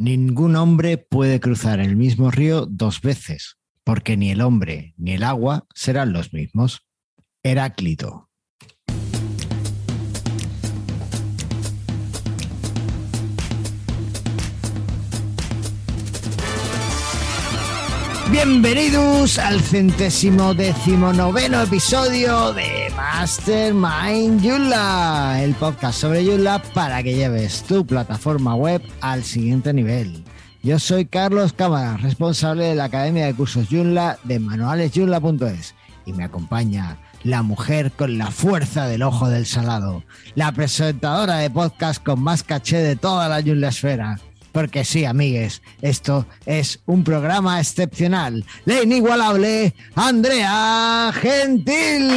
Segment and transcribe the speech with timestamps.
[0.00, 5.22] Ningún hombre puede cruzar el mismo río dos veces, porque ni el hombre ni el
[5.22, 6.86] agua serán los mismos.
[7.42, 8.29] Heráclito.
[18.30, 27.64] Bienvenidos al centésimo decimonoveno episodio de Mastermind Joomla, el podcast sobre Joomla para que lleves
[27.64, 30.22] tu plataforma web al siguiente nivel.
[30.62, 35.74] Yo soy Carlos Cámara, responsable de la Academia de Cursos Joomla de manualesjoomla.es
[36.06, 40.04] y me acompaña la mujer con la fuerza del ojo del salado,
[40.36, 44.20] la presentadora de podcast con más caché de toda la Joomla esfera
[44.52, 48.44] porque sí, amigues, esto es un programa excepcional.
[48.64, 52.10] La inigualable Andrea Gentil.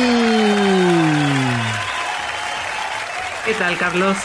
[3.46, 4.18] ¿Qué tal, Carlos?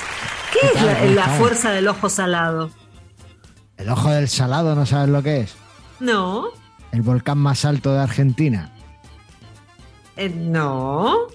[0.52, 2.70] ¿Qué, es la, la fuerza del ojo salado?
[3.76, 5.54] ¿El ojo del salado no sabes lo que es?
[6.00, 6.46] No.
[6.92, 8.72] ¿El volcán más alto de Argentina?
[10.16, 11.28] Eh, no.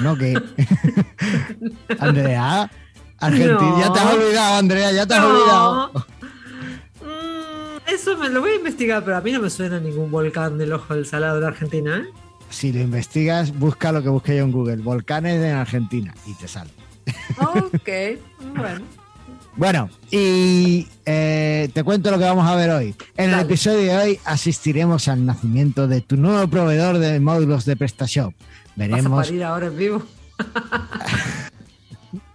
[0.00, 0.34] ¿No qué?
[1.98, 2.70] Andrea,
[3.20, 3.74] Argentina.
[3.78, 5.92] Ya te has olvidado, Andrea, ya te has olvidado.
[7.02, 10.58] Mm, eso me lo voy a investigar, pero a mí no me suena ningún volcán
[10.58, 12.04] del ojo del salado de Argentina, ¿eh?
[12.48, 16.48] Si lo investigas, busca lo que busqué yo en Google, volcanes en Argentina, y te
[16.48, 16.70] sale.
[17.38, 17.88] Ok,
[18.56, 18.84] bueno.
[19.56, 22.94] Bueno, y eh, te cuento lo que vamos a ver hoy.
[23.16, 27.76] En el episodio de hoy asistiremos al nacimiento de tu nuevo proveedor de módulos de
[27.76, 28.32] PrestaShop.
[28.76, 29.10] Veremos.
[29.10, 30.02] ¿Vas a parir ahora en vivo?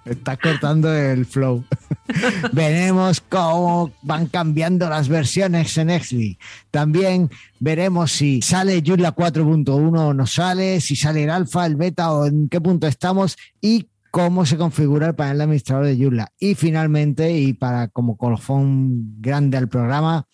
[0.06, 1.66] Está cortando el flow.
[2.54, 6.40] veremos cómo van cambiando las versiones en XD.
[6.70, 12.12] También veremos si sale Joomla 4.1 o no sale, si sale el alfa, el beta
[12.12, 16.32] o en qué punto estamos y cómo se configura el panel de administrador de Joomla.
[16.40, 20.28] Y finalmente, y para como colofón grande al programa,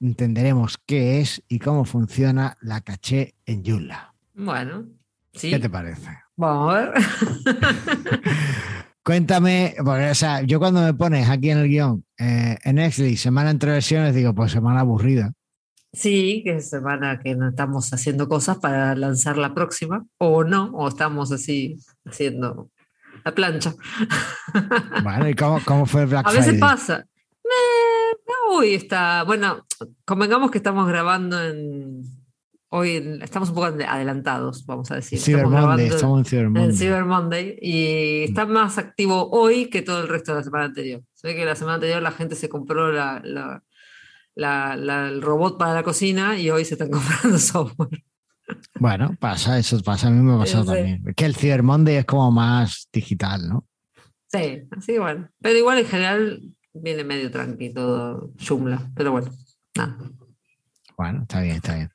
[0.00, 4.14] entenderemos qué es y cómo funciona la caché en Joomla.
[4.34, 4.86] Bueno,
[5.32, 5.50] sí.
[5.50, 6.10] ¿Qué te parece?
[6.36, 6.92] Vamos a ver.
[9.04, 13.16] Cuéntame, porque o sea, yo cuando me pones aquí en el guion, eh, en Exley,
[13.18, 15.32] semana entre versiones, digo, pues semana aburrida.
[15.92, 20.70] Sí, que es semana que no estamos haciendo cosas para lanzar la próxima, o no,
[20.72, 22.70] o estamos así haciendo
[23.24, 23.74] la plancha.
[25.02, 27.04] Bueno, ¿y cómo, cómo fue el Black A veces pasa.
[27.44, 28.16] Eh,
[28.56, 29.22] uy, está.
[29.24, 29.66] Bueno,
[30.04, 32.02] convengamos que estamos grabando en.
[32.76, 35.20] Hoy estamos un poco adelantados, vamos a decir.
[35.20, 36.64] Cyber Estamos Monday, estamos en Cyber Monday.
[36.70, 40.64] en Cyber Monday y está más activo hoy que todo el resto de la semana
[40.64, 41.00] anterior.
[41.12, 43.62] Se ve que la semana anterior la gente se compró la, la-
[44.34, 46.90] la- la- el robot para la cocina y hoy se están
[47.30, 48.02] comprando software.
[48.80, 50.70] Bueno, pasa, eso pasa, a mí me ha pasado Sí.
[50.72, 51.02] también.
[51.06, 53.68] Es que el Cyber Monday es como más digital, ¿no?
[54.32, 55.28] Sí, así bueno.
[55.40, 56.42] Pero igual en general
[56.72, 58.90] viene medio tranqui todo Joomla.
[58.96, 59.30] Pero bueno,
[59.76, 59.96] nada.
[60.96, 61.90] Bueno, está bien, está bien.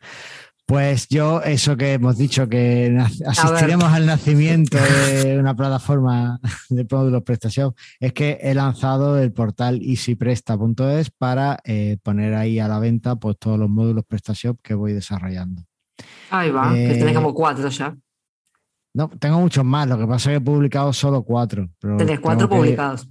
[0.70, 4.78] Pues yo, eso que hemos dicho, que asistiremos al nacimiento
[5.24, 11.98] de una plataforma de módulos PrestaShop, es que he lanzado el portal easypresta.es para eh,
[12.04, 15.64] poner ahí a la venta pues, todos los módulos PrestaShop que voy desarrollando.
[16.30, 17.98] Ahí va, que Eh, tenés como cuatro ya.
[18.94, 21.68] No, tengo muchos más, lo que pasa es que he publicado solo cuatro.
[21.80, 23.10] Pero Tenés cuatro que- publicados.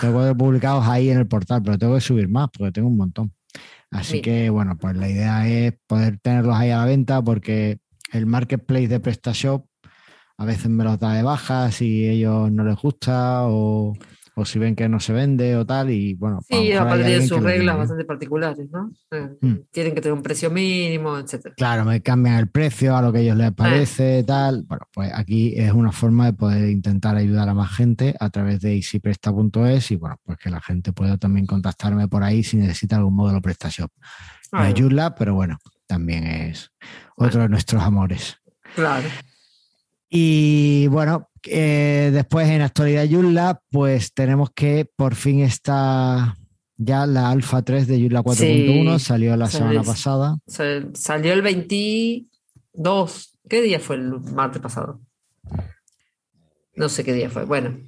[0.00, 2.96] Tengo cuatro publicados ahí en el portal, pero tengo que subir más porque tengo un
[2.96, 3.32] montón.
[3.90, 4.22] Así Bien.
[4.22, 7.78] que, bueno, pues la idea es poder tenerlos ahí a la venta porque
[8.12, 9.66] el marketplace de PrestaShop
[10.38, 13.94] a veces me los da de baja si ellos no les gusta o,
[14.38, 15.90] o si ven que no se vende o tal.
[15.90, 18.90] Y bueno, Sí, aparte tienen sus reglas bastante particulares, ¿no?
[19.10, 19.54] Eh, Mm.
[19.70, 21.54] Tienen que tener un precio mínimo, etcétera.
[21.56, 24.64] Claro, me cambian el precio a lo que a ellos les parece, tal.
[24.68, 28.60] Bueno, pues aquí es una forma de poder intentar ayudar a más gente a través
[28.60, 32.96] de easypresta.es y bueno, pues que la gente pueda también contactarme por ahí si necesita
[32.96, 33.90] algún módulo PrestaShop.
[34.52, 34.74] No es.
[34.78, 36.70] Joomla, pero bueno, también es
[37.16, 38.36] otro de nuestros amores.
[38.74, 39.08] Claro.
[40.08, 46.36] Y bueno, eh, después en actualidad Joomla, pues tenemos que por fin está
[46.76, 50.38] ya la Alpha 3 de Joomla 4.1, Sí, salió la sí, semana pasada.
[50.46, 53.38] Salió el 22.
[53.48, 55.00] ¿Qué día fue el martes pasado?
[56.74, 57.44] No sé qué día fue.
[57.44, 57.78] Bueno,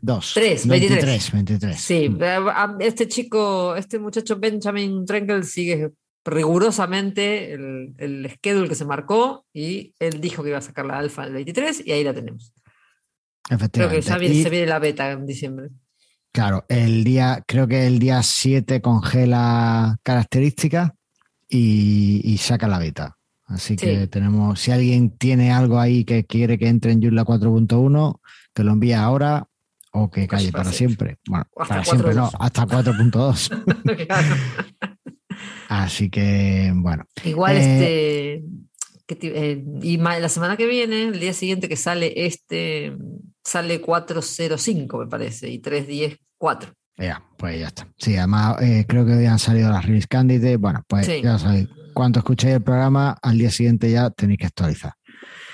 [0.00, 0.32] Dos.
[0.34, 1.32] Tres, 23.
[1.32, 1.32] 23.
[1.32, 1.80] 23.
[1.80, 2.08] sí.
[2.08, 2.80] Mm.
[2.80, 5.92] Este chico, este muchacho Benjamin Trenkel sigue
[6.24, 10.98] rigurosamente el, el schedule que se marcó y él dijo que iba a sacar la
[10.98, 12.52] alfa el 23 y ahí la tenemos.
[13.48, 15.68] Creo que viene- Y, se viene la beta en diciembre.
[16.32, 20.92] Claro, el día, creo que el día 7 congela características
[21.48, 23.18] y, y saca la beta.
[23.46, 28.20] Así que tenemos, si alguien tiene algo ahí que quiere que entre en Joomla 4.1,
[28.54, 29.46] que lo envíe ahora
[29.92, 31.18] o que calle Calle para siempre.
[31.28, 32.36] Bueno, para siempre no, 4.2.
[32.40, 34.06] hasta 4.2.
[34.06, 34.36] Claro.
[35.68, 38.44] Así que, bueno, Igual Eh, este.
[39.06, 39.18] que
[39.52, 42.96] eh, y la semana que viene, el día siguiente que sale este,
[43.44, 46.18] sale 405, me parece, y 310,
[46.98, 47.88] ya, pues ya está.
[47.98, 50.58] Sí, además eh, creo que hoy han salido las release candidates.
[50.58, 51.22] Bueno, pues Sí.
[51.22, 54.92] ya sabéis, cuando escuchéis el programa, al día siguiente ya tenéis que actualizar.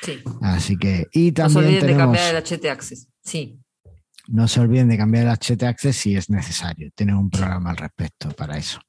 [0.02, 0.20] Sí.
[0.42, 3.08] Así que, y No se también olviden de cambiar el HT Access.
[3.22, 3.60] Sí.
[4.28, 6.90] no se olviden de cambiar el HT Access si es necesario.
[6.94, 8.80] Tienen un programa al respecto para eso.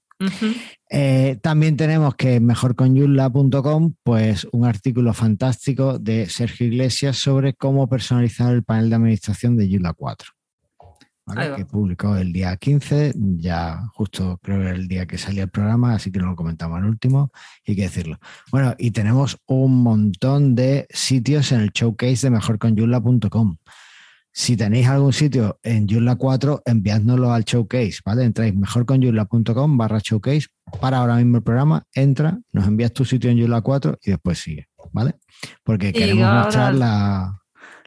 [0.89, 8.53] Eh, también tenemos que mejorconyula.com, pues un artículo fantástico de Sergio Iglesias sobre cómo personalizar
[8.53, 10.31] el panel de administración de Joomla 4.
[11.25, 11.41] ¿vale?
[11.41, 11.55] Ahí va.
[11.57, 15.49] Que publicó el día 15, ya justo creo que era el día que salía el
[15.49, 17.31] programa, así que no lo comentamos al último,
[17.63, 18.19] y hay que decirlo.
[18.51, 23.57] Bueno, y tenemos un montón de sitios en el showcase de mejorconyula.com.
[24.39, 28.23] Si tenéis algún sitio en Joomla 4, enviádnoslo al showcase, ¿vale?
[28.23, 30.47] Entráis mejorconyula.com barra showcase,
[30.79, 34.39] para ahora mismo el programa, entra, nos envías tu sitio en Joomla 4 y después
[34.39, 35.15] sigue, ¿vale?
[35.61, 37.41] Porque queremos ahora- mostrar la-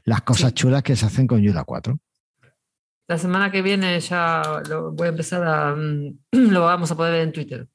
[0.05, 0.55] las cosas Sí.
[0.57, 1.99] chulas que se hacen con Joomla 4.
[3.09, 5.75] La semana que viene ya lo voy a empezar a.
[5.75, 6.19] mm,
[6.53, 7.67] Lo vamos a poder ver en Twitter.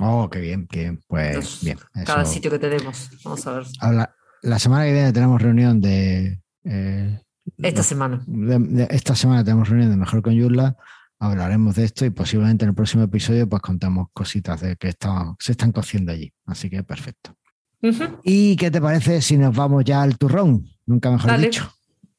[0.00, 1.00] Oh, qué bien, qué bien.
[1.08, 1.78] Pues bien.
[2.04, 3.08] Cada sitio que tenemos.
[3.24, 3.64] Vamos a ver.
[3.80, 7.20] Habla- la semana que viene tenemos reunión de, eh,
[7.58, 8.24] Esta semana.
[8.90, 10.76] esta semana tenemos reunión de Mejor con Joomla.
[11.20, 15.34] Hablaremos de esto y posiblemente en el próximo episodio pues contamos cositas de que estaban-
[15.40, 16.32] se están cociendo allí.
[16.46, 17.34] Así que perfecto.
[18.24, 20.64] ¿Y qué te parece si nos vamos ya al turrón?
[20.86, 21.46] Nunca mejor Dale.
[21.46, 21.70] dicho.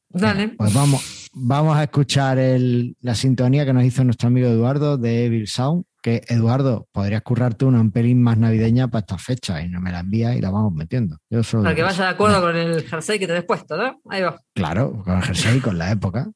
[0.08, 0.48] Dale.
[0.48, 5.26] Pues vamos, vamos a escuchar el- la sintonía que nos hizo nuestro amigo Eduardo de
[5.26, 5.84] Evil Sound.
[6.02, 9.92] Que Eduardo, podrías currarte una un pelín más navideña para estas fechas y no me
[9.92, 11.18] la envías y la vamos metiendo.
[11.28, 14.00] Yo solo Para que vaya de acuerdo con el jersey que tenés puesto, ¿no?
[14.08, 14.38] Ahí va.
[14.54, 16.30] Claro, con el jersey, con la época,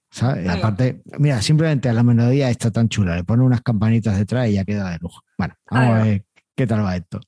[0.48, 4.64] aparte, mira, simplemente la melodía está tan chula, le pone unas campanitas detrás y ya
[4.64, 5.22] queda de lujo.
[5.38, 6.04] Bueno, vamos Ahí a va.
[6.04, 6.24] ver
[6.54, 7.20] qué tal va esto.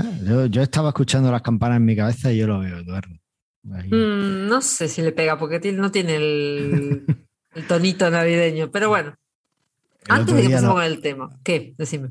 [0.00, 3.14] Ah, Yo, yo estaba escuchando las campanas en mi cabeza y yo lo veo, Eduardo.
[3.62, 7.04] Mm, no sé si le pega, porque no tiene el,
[7.54, 8.70] el tonito navideño.
[8.70, 9.14] Pero bueno,
[10.06, 11.74] El antes de que lo- con el tema, ¿qué?
[11.76, 12.10] Decime.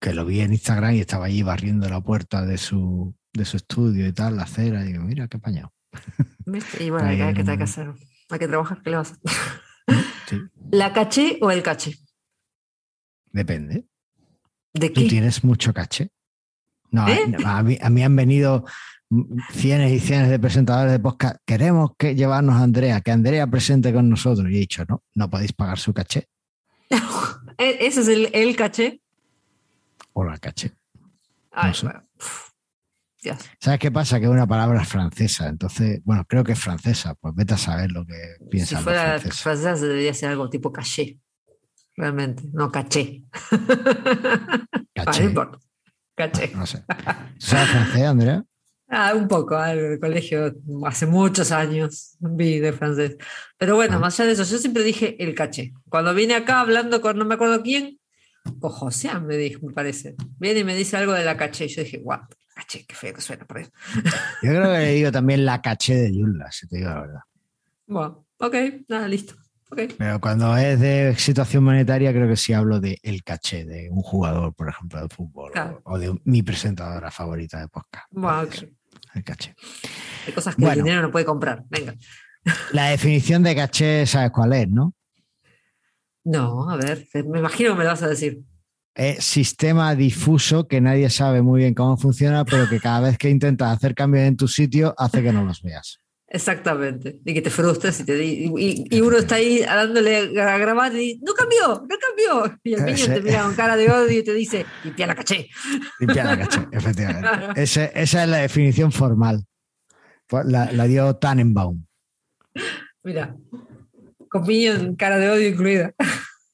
[0.00, 3.56] que lo vi en Instagram y estaba allí barriendo la puerta de su, de su
[3.58, 5.72] estudio y tal, la acera, y digo, mira, qué pañado.
[6.80, 7.92] Y bueno, hay, que, hay que hacer.
[8.30, 9.30] Hay que trabajar, ¿qué le vas a hacer?
[10.28, 10.40] Sí,
[10.70, 11.94] ¿La caché o el caché?
[13.32, 13.86] depende.
[14.72, 15.08] ¿De ¿Tú qué?
[15.08, 16.10] tienes mucho caché?
[16.90, 17.20] No, ¿Eh?
[17.44, 18.64] a, mí, a mí han venido
[19.52, 21.36] cientos y cientos de presentadores de podcast.
[21.44, 24.48] Queremos que llevarnos a Andrea, que Andrea presente con nosotros.
[24.50, 26.26] Y he dicho, no, no podéis pagar su caché
[27.58, 29.00] ¿E- ¿Ese es el, el caché?
[30.12, 30.72] o la caché.
[31.52, 31.86] Ay, sé.
[31.86, 32.02] bueno,
[33.22, 33.38] Dios.
[33.60, 34.18] ¿Sabes qué pasa?
[34.18, 35.46] Que una palabra es francesa.
[35.48, 37.14] Entonces, bueno, creo que es francesa.
[37.14, 39.40] Pues vete a saber lo que Si piensan los fuera franceses.
[39.42, 41.18] francés debería ser algo tipo caché.
[41.96, 43.22] Realmente, no caché.
[44.94, 45.22] Caché.
[45.22, 45.58] no importa.
[46.20, 46.46] Caché.
[46.48, 46.84] Bueno, no sé.
[47.38, 48.44] ¿Sabes francés, Andrea?
[48.92, 50.52] Ah, un poco, algo de colegio,
[50.84, 53.16] hace muchos años vi de francés.
[53.56, 54.00] Pero bueno, Ah.
[54.00, 55.72] más allá de eso, yo siempre dije el caché.
[55.88, 57.98] Cuando vine acá hablando con no me acuerdo quién,
[58.58, 60.16] con José me dijo, me parece.
[60.38, 61.68] Viene y me dice algo de la caché.
[61.68, 62.20] Yo dije, guau,
[62.54, 63.70] caché, qué feo que suena por eso.
[64.42, 67.20] Yo creo que le digo también la caché de Yula, si te digo la verdad.
[67.86, 68.54] Bueno, ok,
[68.88, 69.34] nada, listo.
[69.98, 74.02] Pero cuando es de situación monetaria, creo que sí hablo de el caché de un
[74.02, 75.80] jugador, por ejemplo, de fútbol, Claro.
[75.84, 78.06] o, o de mi presentadora favorita de podcast.
[78.52, 78.66] Eso,
[79.14, 79.54] El caché.
[80.26, 80.78] Hay cosas que Bueno.
[80.80, 81.64] el dinero no puede comprar.
[81.70, 81.94] Venga.
[82.72, 84.94] La definición de caché, ¿sabes cuál es, no?
[86.24, 88.40] No, a ver, me imagino que me lo vas a decir.
[88.94, 93.30] Es sistema difuso que nadie sabe muy bien cómo funciona, pero que cada vez que
[93.30, 96.00] intentas hacer cambios en tu sitio hace que no los veas.
[96.32, 97.20] Exactamente.
[97.24, 100.94] Y que te frustres y, te di- y, y uno está ahí dándole a grabar
[100.94, 102.56] y no cambió, no cambió.
[102.62, 105.48] Y el niño te mira con cara de odio y te dice, limpia la caché.
[105.98, 107.28] Limpia la caché, efectivamente.
[107.60, 109.44] Ese- esa es la definición formal.
[110.28, 111.84] Pues La, la dio Tannenbaum,
[113.02, 113.34] Mira,
[114.30, 115.92] con niño en cara de odio incluida.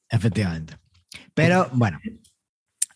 [0.09, 0.79] efectivamente.
[1.35, 2.01] Pero bueno,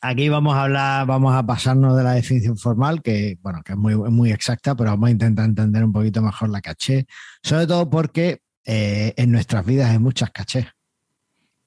[0.01, 3.79] aquí vamos a hablar, vamos a pasarnos de la definición formal, que bueno, que es
[3.79, 7.07] muy, muy exacta, pero vamos a intentar entender un poquito mejor la caché,
[7.43, 10.67] sobre todo porque eh, en nuestras vidas hay muchas cachés.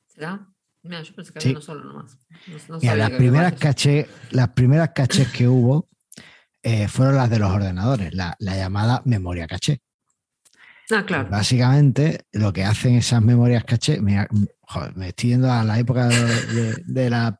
[0.07, 0.47] ¿Será?
[0.83, 1.47] Mira, yo pensé que Sí.
[1.49, 2.17] había uno solo nomás.
[2.47, 5.87] No- no Mira, sabía las primeras caché, las primeras cachés que hubo
[6.61, 9.81] eh, fueron las de los ordenadores, la, la llamada memoria caché.
[10.91, 11.29] Ah, claro.
[11.29, 13.99] Básicamente, lo que hacen esas memorias caché,
[14.61, 17.39] Joder, me estoy yendo a la época de, de la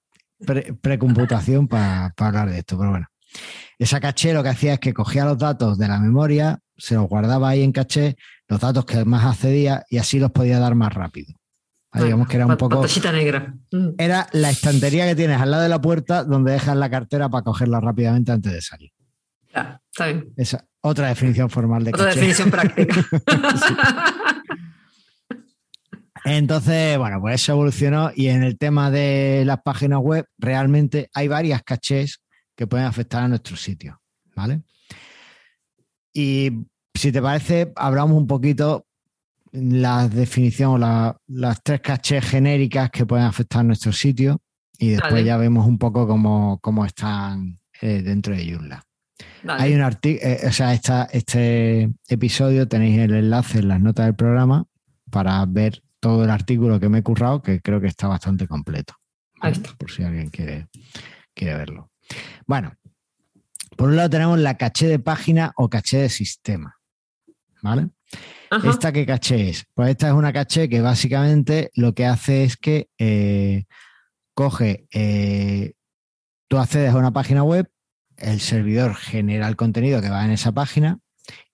[0.81, 3.07] precomputación para hablar de esto, pero bueno.
[3.79, 7.07] Esa caché lo que hacía es que cogía los datos de la memoria, se los
[7.07, 8.15] guardaba ahí en caché,
[8.47, 11.33] los datos que más accedía y así los podía dar más rápido.
[11.93, 12.85] digamos que era un poco.
[13.11, 13.55] negra.
[13.71, 13.89] Mm.
[13.97, 17.43] Era la estantería que tienes al lado de la puerta donde dejas la cartera para
[17.43, 18.91] cogerla rápidamente antes de salir.
[19.53, 20.33] Ya, está bien.
[20.37, 22.95] Esa, otra definición formal de Otra definición práctica.
[26.25, 31.27] Entonces, bueno, pues eso evolucionó y en el tema de las páginas web realmente hay
[31.27, 32.21] varias cachés
[32.55, 34.01] que pueden afectar a nuestro sitio,
[34.35, 34.61] ¿vale?
[36.13, 36.51] Y
[36.93, 38.85] si te parece, hablamos un poquito
[39.51, 44.41] la definición o las tres cachés genéricas que pueden afectar a nuestro sitio
[44.79, 48.83] y después ya vemos un poco cómo, cómo están eh, dentro de Joomla.
[49.47, 54.15] Hay un artículo, eh, o sea, este episodio tenéis el enlace en las notas del
[54.15, 54.65] programa
[55.11, 58.93] para ver todo el artículo que me he currado, que creo que está bastante completo.
[59.77, 60.67] Por si alguien quiere,
[61.33, 61.91] quiere verlo.
[62.45, 62.73] Bueno,
[63.77, 66.77] por un lado tenemos la caché de página o caché de sistema.
[67.61, 67.91] ¿Vale?
[68.65, 69.65] ¿Esta qué caché es?
[69.73, 73.63] Pues esta es una caché que básicamente lo que hace es que eh,
[74.33, 75.71] coge, eh,
[76.49, 77.71] tú accedes a una página web,
[78.17, 80.99] el servidor genera el contenido que va en esa página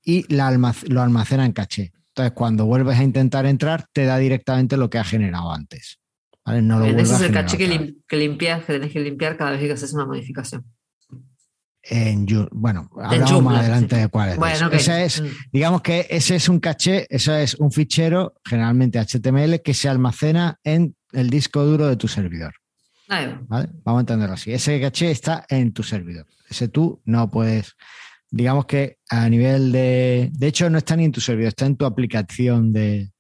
[0.04, 1.94] y lo almacena en caché.
[2.20, 6.00] Entonces, cuando vuelves a intentar entrar, te da directamente lo que ha generado antes.
[6.46, 9.62] No lo ese es el caché que, que limpias, que tenés que limpiar cada vez
[9.62, 10.66] que haces una modificación.
[11.82, 14.38] En, bueno, hablamos más adelante de cuál
[14.74, 14.88] es.
[14.90, 15.28] es, mm.
[15.54, 20.60] digamos que ese es un caché, eso es un fichero, generalmente HTML, que se almacena
[20.66, 22.54] en el disco duro de tu servidor.
[23.08, 23.40] ¿Vale?
[23.48, 24.52] Vamos a entenderlo así.
[24.52, 26.26] Ese caché está en tu servidor.
[26.50, 27.78] Ese tú no puedes
[28.32, 30.30] digamos que a nivel de.
[30.34, 33.12] De hecho, no está ni en tu servidor, está en tu aplicación de.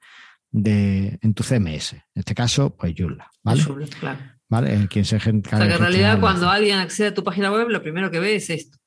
[0.53, 1.93] en tu CMS.
[1.93, 3.29] En este caso, pues Joomla.
[3.43, 3.63] ¿Vale?
[3.99, 4.19] claro.
[4.47, 4.87] ¿Vale?
[4.89, 7.83] Quien se o sea, que en realidad, cuando alguien accede a tu página web, lo
[7.83, 8.79] primero que ve es esto.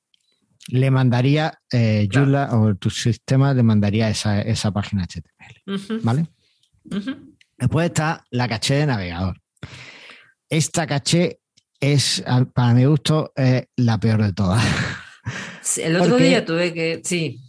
[0.68, 6.00] Le mandaría eh, Joomla o tu sistema le mandaría esa, esa página HTML.
[6.02, 6.26] ¿Vale?
[7.58, 9.40] Después está la caché de navegador.
[10.48, 11.40] Esta caché
[11.78, 12.24] es,
[12.54, 13.32] para mi gusto,
[13.76, 14.64] la peor de todas.
[15.76, 17.00] El otro día tuve que.
[17.04, 17.40] Sí,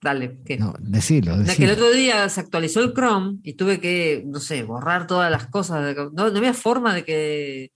[0.00, 0.38] dale.
[0.44, 0.58] ¿qué?
[0.58, 4.62] No, decirlo, Que el otro día se actualizó el Chrome y tuve que, no sé,
[4.62, 5.96] borrar todas las cosas.
[6.12, 7.72] No, había forma de que.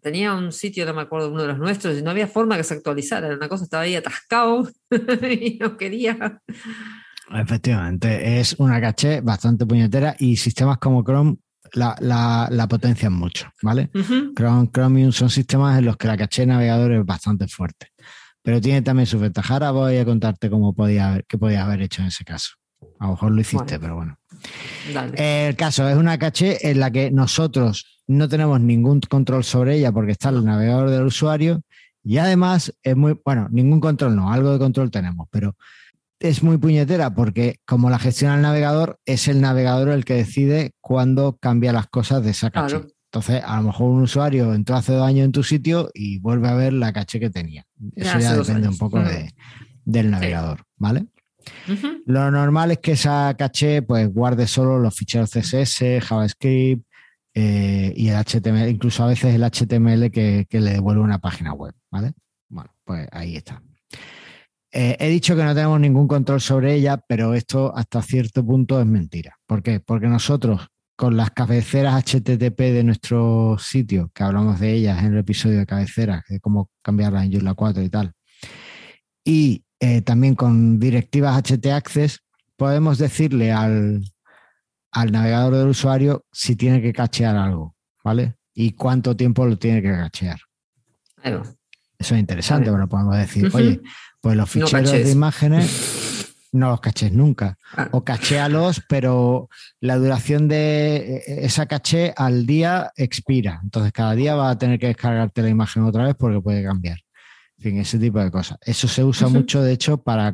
[0.00, 2.62] Tenía un sitio, no me acuerdo, uno de los nuestros, y no había forma que
[2.62, 3.34] se actualizara.
[3.34, 4.68] Una cosa estaba ahí atascado
[5.30, 6.40] y no quería.
[7.32, 11.38] Efectivamente, es una caché bastante puñetera y sistemas como Chrome
[11.72, 11.96] la,
[12.50, 13.90] la, potencian mucho, ¿vale?
[14.36, 17.93] Chrome, Chromium son sistemas en los que la caché de navegador es bastante fuerte
[18.44, 19.54] pero tiene también su ventaja.
[19.54, 22.50] Ahora voy a contarte cómo podía haber, qué podía haber hecho en ese caso.
[23.00, 24.18] A lo mejor lo hiciste, pero bueno.
[25.16, 29.90] El caso es una caché en la que nosotros no tenemos ningún control sobre ella
[29.92, 31.62] porque está en el navegador del usuario
[32.02, 35.56] y además es muy, bueno, ningún control no, algo de control tenemos, pero
[36.20, 40.72] es muy puñetera porque como la gestiona el navegador, es el navegador el que decide
[40.82, 42.82] cuándo cambia las cosas de esa caché.
[43.14, 46.48] Entonces, a lo mejor un usuario entró hace dos años en tu sitio y vuelve
[46.48, 47.64] a ver la caché que tenía.
[47.94, 49.32] Eso ya, depende un poco de,
[49.84, 51.06] del navegador, ¿vale?
[52.06, 56.84] Lo normal es que esa caché pues guarde solo los ficheros CSS, JavaScript
[57.34, 61.72] eh, y el HTML, incluso a veces el HTML que, le devuelve una página web,
[61.92, 62.14] ¿vale?
[62.48, 63.62] Bueno, pues ahí está.
[64.72, 68.80] Eh, he dicho que no tenemos ningún control sobre ella, pero esto hasta cierto punto
[68.80, 69.38] es mentira.
[69.46, 69.78] ¿Por qué?
[69.78, 75.18] Porque nosotros con las cabeceras HTTP de nuestro sitio, que hablamos de ellas en el
[75.18, 78.12] episodio de cabeceras, de cómo cambiarlas en Joomla 4 y tal.
[79.24, 82.20] Y eh, también con directivas HT Access,
[82.56, 84.04] podemos decirle al,
[85.10, 87.74] navegador del usuario si tiene que cachear algo,
[88.04, 88.36] ¿vale?
[88.54, 90.38] Y cuánto tiempo lo tiene que cachear.
[91.22, 93.80] Eso es interesante, pero podemos decir, oye,
[94.20, 96.03] pues los ficheros de imágenes
[96.54, 97.58] no los caches nunca.
[97.76, 97.88] Ah.
[97.90, 99.48] O cachéalos, pero
[99.80, 103.60] la duración de esa caché al día expira.
[103.62, 106.98] Entonces cada día va a tener que descargarte la imagen otra vez porque puede cambiar.
[107.58, 108.58] En fin, ese tipo de cosas.
[108.62, 110.32] Eso se usa mucho, de hecho, para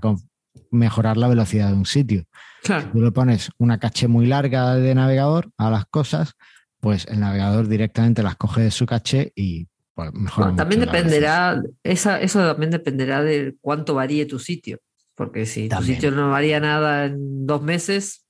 [0.70, 2.24] mejorar la velocidad de un sitio.
[2.62, 2.90] Claro.
[2.92, 6.34] tú le pones una caché muy larga de navegador a las cosas,
[6.80, 10.54] pues el navegador directamente las coge de su caché y pues, mejora.
[10.54, 14.78] también dependerá, esa, eso también dependerá de cuánto varíe tu sitio.
[15.20, 18.26] Porque si tu sitio no varía nada en dos meses,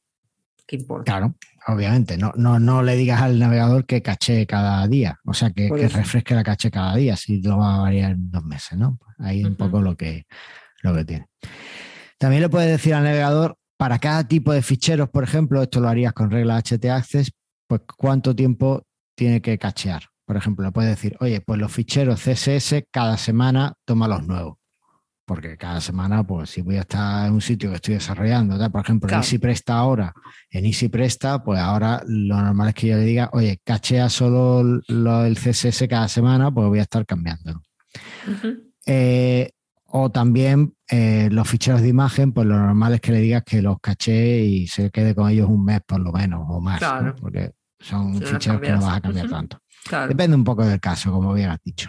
[0.66, 1.04] ¿qué importa?
[1.04, 1.36] Claro,
[1.68, 2.18] obviamente.
[2.18, 5.20] No, no, no le digas al navegador que caché cada día.
[5.24, 8.42] O sea, que, refresque la caché cada día, si lo va a variar en dos
[8.42, 8.98] meses, ¿no?
[9.18, 10.26] Ahí es un poco lo que,
[10.82, 11.28] lo que tiene.
[12.18, 15.88] También le puedes decir al navegador, para cada tipo de ficheros, por ejemplo, esto lo
[15.88, 17.30] harías con regla HT Access,
[17.68, 18.82] pues cuánto tiempo
[19.14, 20.02] tiene que cachear.
[20.24, 24.59] Por ejemplo, le puedes decir, oye, pues los ficheros CSS cada semana toma los nuevos.
[25.30, 28.80] Porque cada semana, pues si voy a estar en un sitio que estoy desarrollando, por
[28.80, 30.12] ejemplo, en EasyPresta ahora,
[30.50, 35.24] en EasyPresta, pues ahora lo normal es que yo le diga, oye, cachea solo lo,
[35.24, 37.62] el CSS cada semana, pues voy a estar cambiando.
[38.86, 39.52] Eh,
[39.84, 43.62] o también eh, los ficheros de imagen, pues lo normal es que le digas que
[43.62, 46.82] los caché y se quede con ellos un mes por lo menos o más,
[47.20, 49.60] porque son ficheros que no vas a cambiar tanto.
[50.08, 51.88] Depende un poco del caso, como bien has dicho.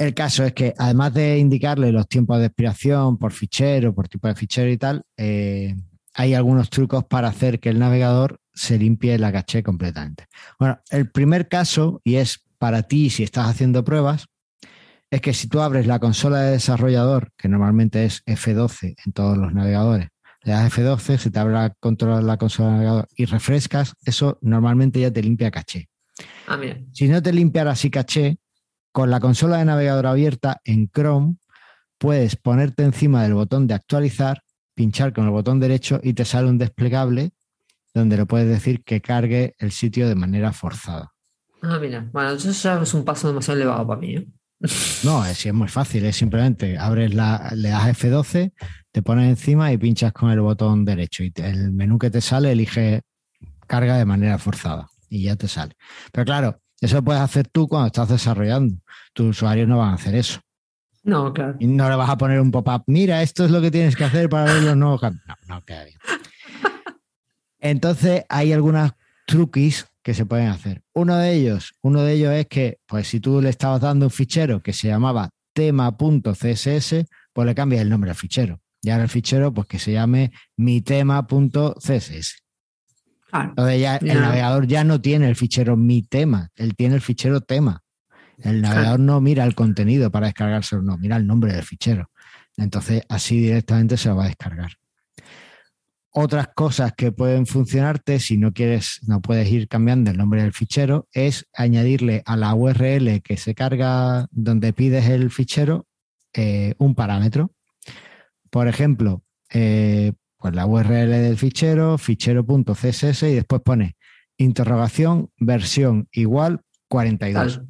[0.00, 4.28] El caso es que además de indicarle los tiempos de expiración por fichero, por tipo
[4.28, 5.76] de fichero y tal, eh,
[6.14, 10.24] hay algunos trucos para hacer que el navegador se limpie la caché completamente.
[10.58, 14.28] Bueno, el primer caso, y es para ti si estás haciendo pruebas,
[15.10, 19.36] es que si tú abres la consola de desarrollador, que normalmente es F12 en todos
[19.36, 20.08] los navegadores,
[20.44, 24.38] le das F12, se te abre la, control, la consola de navegador y refrescas, eso
[24.40, 25.90] normalmente ya te limpia caché.
[26.48, 26.58] Ah,
[26.94, 28.38] si no te limpiara así caché,
[28.92, 31.36] con la consola de navegador abierta en Chrome,
[31.98, 34.42] puedes ponerte encima del botón de actualizar,
[34.74, 37.32] pinchar con el botón derecho y te sale un desplegable
[37.94, 41.12] donde le puedes decir que cargue el sitio de manera forzada.
[41.62, 44.16] Ah, mira, bueno, eso ya es un paso demasiado elevado para mí.
[44.16, 44.26] ¿eh?
[45.04, 48.52] No, es, es muy fácil, es simplemente abres la, le das F12,
[48.92, 52.52] te pones encima y pinchas con el botón derecho y el menú que te sale
[52.52, 53.02] elige
[53.66, 55.74] carga de manera forzada y ya te sale.
[56.12, 58.76] Pero claro, eso lo puedes hacer tú cuando estás desarrollando.
[59.12, 60.40] Tus usuarios no van a hacer eso.
[61.02, 61.56] No, claro.
[61.58, 64.04] Y no le vas a poner un pop-up, mira, esto es lo que tienes que
[64.04, 65.98] hacer para ver los nuevos No, no queda bien.
[67.58, 68.92] Entonces, hay algunas
[69.26, 70.82] truquis que se pueden hacer.
[70.94, 74.10] Uno de ellos, uno de ellos es que, pues si tú le estabas dando un
[74.10, 78.60] fichero que se llamaba tema.css, pues le cambias el nombre al fichero.
[78.82, 82.42] Y ahora el fichero, pues que se llame mi tema.css.
[83.32, 87.40] Entonces ya el navegador ya no tiene el fichero mi tema, él tiene el fichero
[87.40, 87.82] tema.
[88.38, 92.10] El navegador no mira el contenido para descargárselo, no, mira el nombre del fichero.
[92.56, 94.72] Entonces así directamente se lo va a descargar.
[96.12, 100.52] Otras cosas que pueden funcionarte si no quieres, no puedes ir cambiando el nombre del
[100.52, 105.86] fichero, es añadirle a la URL que se carga donde pides el fichero
[106.34, 107.52] eh, un parámetro.
[108.50, 113.96] Por ejemplo, eh, pues la URL del fichero, fichero.css y después pone
[114.38, 117.60] interrogación, versión igual 42.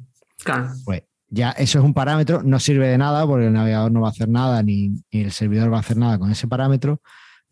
[0.85, 4.07] Pues ya eso es un parámetro, no sirve de nada porque el navegador no va
[4.07, 7.01] a hacer nada ni, el servidor va a hacer nada con ese parámetro,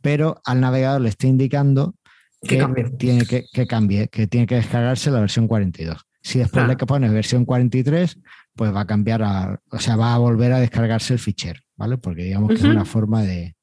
[0.01, 1.95] pero al navegador le está indicando
[2.41, 2.65] que,
[2.97, 6.01] tiene que, cambie, que tiene que descargarse la versión 42.
[6.21, 8.19] Si después le pones versión 43,
[8.55, 11.97] pues va a cambiar a, o sea, va a volver a descargarse el fichero, ¿vale?
[11.97, 13.55] Porque digamos que es una forma de,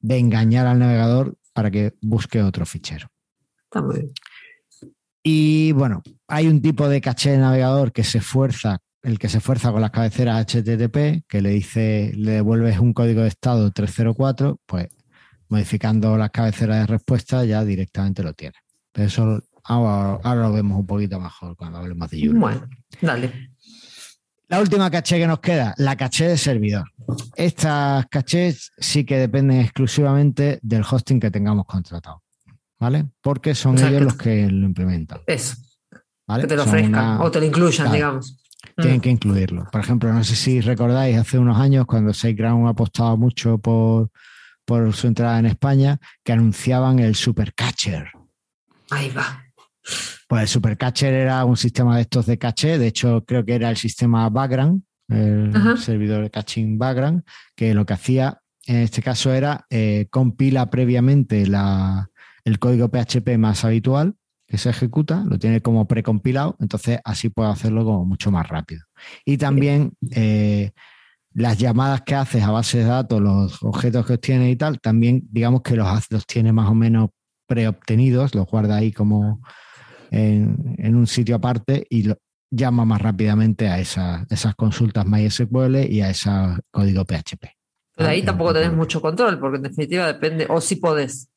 [0.00, 3.08] de engañar al navegador para que busque otro fichero.
[3.64, 4.12] Está muy bien.
[5.22, 9.38] Y bueno, hay un tipo de caché de navegador que se esfuerza, el que se
[9.38, 14.58] esfuerza con las cabeceras HTTP, que le dice, le devuelves un código de estado 304,
[14.64, 14.88] pues
[15.48, 18.54] modificando las cabeceras de respuesta ya directamente lo tiene.
[18.92, 22.40] Pero eso ahora, lo vemos un poquito mejor cuando hablemos de Joomla.
[22.40, 22.68] Bueno,
[23.02, 23.50] dale.
[24.50, 26.90] La última caché que nos queda, la caché de servidor.
[27.36, 32.24] Estas cachés sí que dependen exclusivamente del hosting que tengamos contratado,
[32.76, 33.06] ¿vale?
[33.20, 35.20] Porque son ellos los que lo implementan.
[35.28, 35.54] Eso.
[36.26, 36.42] ¿vale?
[36.42, 38.36] Que te lo ofrezcan o te lo incluyan, digamos.
[38.76, 39.00] Tienen mm.
[39.00, 39.68] que incluirlo.
[39.70, 44.10] Por ejemplo, no sé si recordáis hace unos años cuando SiteGround ha apostado mucho por,
[44.64, 48.10] por su entrada en España, que anunciaban el Supercatcher.
[48.90, 49.44] Ahí va.
[50.28, 53.70] Pues el Supercatcher era un sistema de estos de caché, de hecho creo que era
[53.70, 57.24] el sistema Background, el servidor de caching Background,
[57.56, 63.64] que lo que hacía en este caso era eh, compila previamente el código PHP más
[63.64, 64.14] habitual
[64.46, 68.82] que se ejecuta, lo tiene como precompilado, entonces así puede hacerlo como mucho más rápido.
[69.24, 70.72] Y también eh,
[71.32, 75.22] las llamadas que haces a base de datos, los objetos que obtienes y tal, también
[75.30, 77.10] digamos que los, los tiene más o menos
[77.46, 79.40] preobtenidos, los guarda ahí como
[80.10, 82.18] en, un sitio aparte y lo,
[82.50, 86.30] llama más rápidamente a esas consultas MySQL y a ese
[86.70, 87.46] código PHP.
[87.96, 91.28] Pero ahí tampoco tenés mucho control, porque en definitiva depende, o si podés.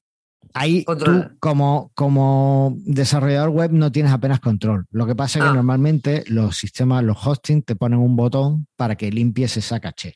[0.53, 4.85] Ahí tú como, como desarrollador web no tienes apenas control.
[4.91, 5.53] Lo que pasa es que ah.
[5.53, 10.15] normalmente los sistemas, los hosting, te ponen un botón para que limpies esa caché.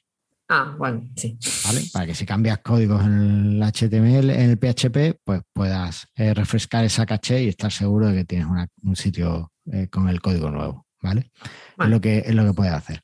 [0.50, 1.38] Ah, bueno, sí.
[1.66, 1.82] ¿Vale?
[1.92, 6.86] Para que si cambias códigos en el HTML, en el PHP, pues puedas eh, refrescar
[6.86, 8.48] esa caché y estar seguro de que tienes
[8.82, 11.32] un sitio eh, con el código nuevo, ¿vale?
[11.78, 13.02] Es, lo que, es lo que puedes hacer.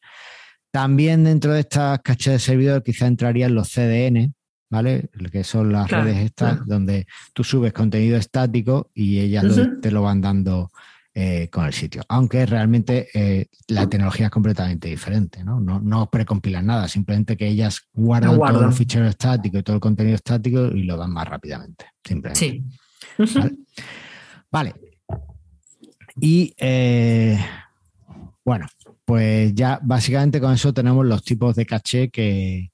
[0.72, 4.34] También dentro de estas cachés de servidor quizá entrarían los CDN,
[4.70, 5.10] ¿vale?
[5.32, 9.46] Que son las redes estas donde tú subes contenido estático y ellas
[9.82, 10.72] te lo van dando
[11.16, 12.02] eh, con el sitio.
[12.10, 15.60] Aunque realmente eh, la tecnología es completamente diferente, ¿no?
[15.60, 19.80] No, no precompilan nada, simplemente que ellas guardan, todo el fichero estático y todo el
[19.80, 21.86] contenido estático y lo dan más rápidamente.
[22.04, 22.64] Simplemente.
[23.28, 23.46] Sí.
[24.52, 24.74] Vale.
[26.22, 27.44] Y eh,
[28.46, 28.68] bueno,
[29.04, 32.70] pues ya básicamente con eso tenemos los tipos de caché que,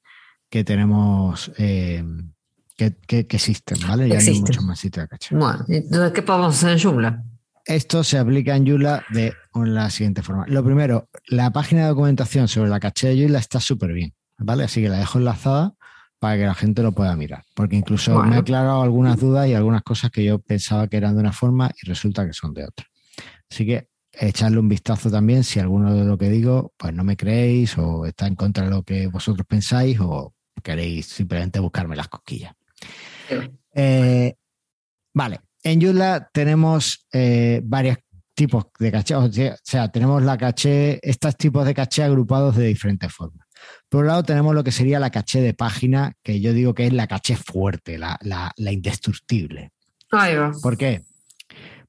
[0.50, 4.10] tenemos que, existen, ¿vale?
[4.10, 5.36] Ya hay muchos más sitios de caché.
[5.38, 7.24] Bueno, entonces, ¿qué podemos hacer en Joomla?
[7.66, 10.46] Esto se aplica en Joomla de la siguiente forma.
[10.48, 14.64] Lo primero, la página de documentación sobre la caché de Joomla está súper bien, ¿vale?
[14.64, 15.74] Así que la dejo enlazada
[16.20, 17.44] para que la gente lo pueda mirar.
[17.56, 21.16] Porque incluso me ha aclarado algunas dudas y algunas cosas que yo pensaba que eran
[21.16, 22.86] de una forma y resulta que son de otra.
[23.50, 27.16] Así que echarle un vistazo también si alguno de lo que digo, pues no me
[27.16, 32.10] creéis o está en contra de lo que vosotros pensáis o queréis simplemente buscarme las
[32.10, 32.54] cosquillas.
[33.74, 34.36] Eh,
[35.14, 37.98] vale, en Joomla tenemos eh, varios
[38.40, 39.30] tipos de caché, o
[39.64, 43.46] sea, tenemos la caché, estos tipos de caché agrupados de diferentes formas.
[43.90, 46.88] Por un lado tenemos lo que sería la caché de página, que yo digo que
[46.88, 48.20] es la caché fuerte, la,
[48.58, 49.72] indestructible.
[50.62, 51.04] ¿Por qué?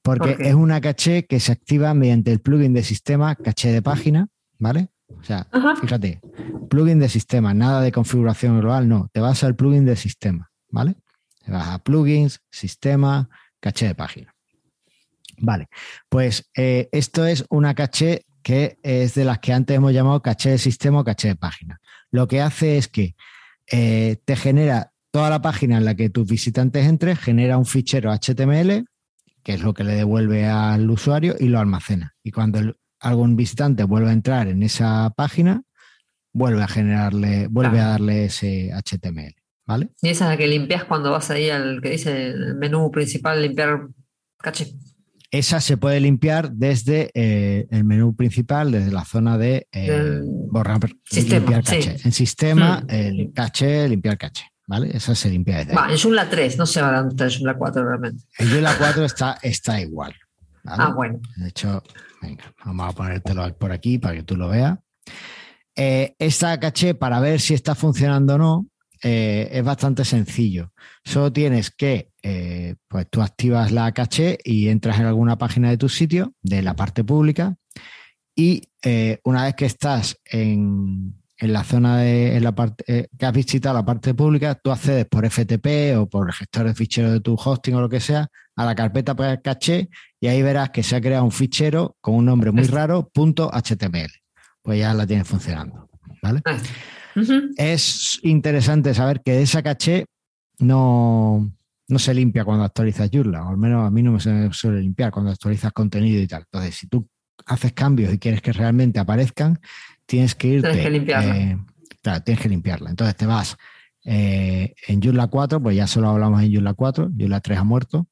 [0.01, 4.27] Porque es una caché que se activa mediante el plugin de sistema caché de página,
[4.57, 4.89] ¿vale?
[5.07, 5.47] O sea,
[5.79, 6.19] fíjate,
[6.69, 10.95] plugin de sistema, nada de configuración global, no, te vas al plugin de sistema, ¿vale?
[11.45, 13.29] Te vas a plugins, sistema,
[13.61, 14.35] caché de página.
[15.37, 15.69] Vale,
[16.09, 20.51] pues eh, esto es una caché que es de las que antes hemos llamado caché
[20.51, 21.79] de sistema o caché de página.
[22.09, 23.15] Lo que hace es que
[23.71, 28.11] eh, te genera toda la página en la que tus visitantes entren, genera un fichero
[28.11, 28.85] HTML,
[29.43, 32.15] que es lo que le devuelve al usuario, y lo almacena.
[32.23, 32.59] Y cuando
[32.99, 35.63] algún visitante vuelve a entrar en esa página,
[36.33, 39.40] vuelve a generarle, vuelve a darle ese HTML.
[40.01, 43.41] Y esa es la que limpias cuando vas ahí al que dice el menú principal,
[43.41, 43.87] limpiar
[44.37, 44.73] caché.
[45.31, 50.79] Esa se puede limpiar desde eh, el menú principal, desde la zona de eh, borrar,
[51.11, 51.95] limpiar caché.
[52.03, 52.89] En sistema, hmm.
[52.89, 54.43] el caché, limpiar caché.
[54.67, 54.95] ¿Vale?
[54.95, 57.57] Esa se limpia desde va, En Joomla 3, no se va a dar en Joomla
[57.57, 58.23] 4 realmente.
[58.37, 60.13] En Joomla 4 está, está igual.
[60.65, 61.19] Ah, bueno.
[61.35, 61.83] De hecho,
[62.21, 64.77] venga, vamos a ponértelo por aquí para que tú lo veas.
[65.75, 68.67] Eh, esta caché, para ver si está funcionando o no,
[69.03, 70.73] eh, es bastante sencillo.
[71.03, 75.77] Solo tienes que, eh, pues tú activas la caché y entras en alguna página de
[75.77, 77.55] tu sitio, de la parte pública,
[78.35, 83.73] y eh, una vez que estás en, la zona de la parte que has visitado
[83.73, 87.33] la parte pública, tú accedes por FTP o por el gestor de ficheros de tu
[87.33, 90.95] hosting o lo que sea a la carpeta para caché y ahí verás que se
[90.95, 94.11] ha creado un fichero con un nombre muy raro, .html.
[94.61, 95.89] Pues ya la tienes funcionando.
[96.21, 96.43] ¿Vale?
[97.57, 100.05] Es interesante saber que esa caché
[100.59, 101.51] no,
[101.87, 104.19] no se limpia cuando actualizas Joomla, o al menos a mí no me
[104.53, 106.43] suele limpiar cuando actualizas contenido y tal.
[106.43, 107.07] Entonces, si tú
[107.45, 109.59] haces cambios y quieres que realmente aparezcan,
[110.05, 110.69] tienes que irte.
[110.69, 111.37] Tienes que limpiarla.
[111.37, 111.57] Eh,
[112.01, 112.89] claro, tienes que limpiarla.
[112.89, 113.57] Entonces te vas
[114.05, 118.07] eh, en Joomla 4, pues ya solo hablamos en Joomla 4, Joomla 3 ha muerto.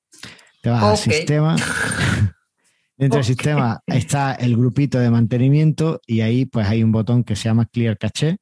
[0.61, 1.55] Te vas al sistema.
[2.97, 7.37] Dentro del sistema está el grupito de mantenimiento y ahí pues hay un botón que
[7.37, 8.39] se llama Clear Cache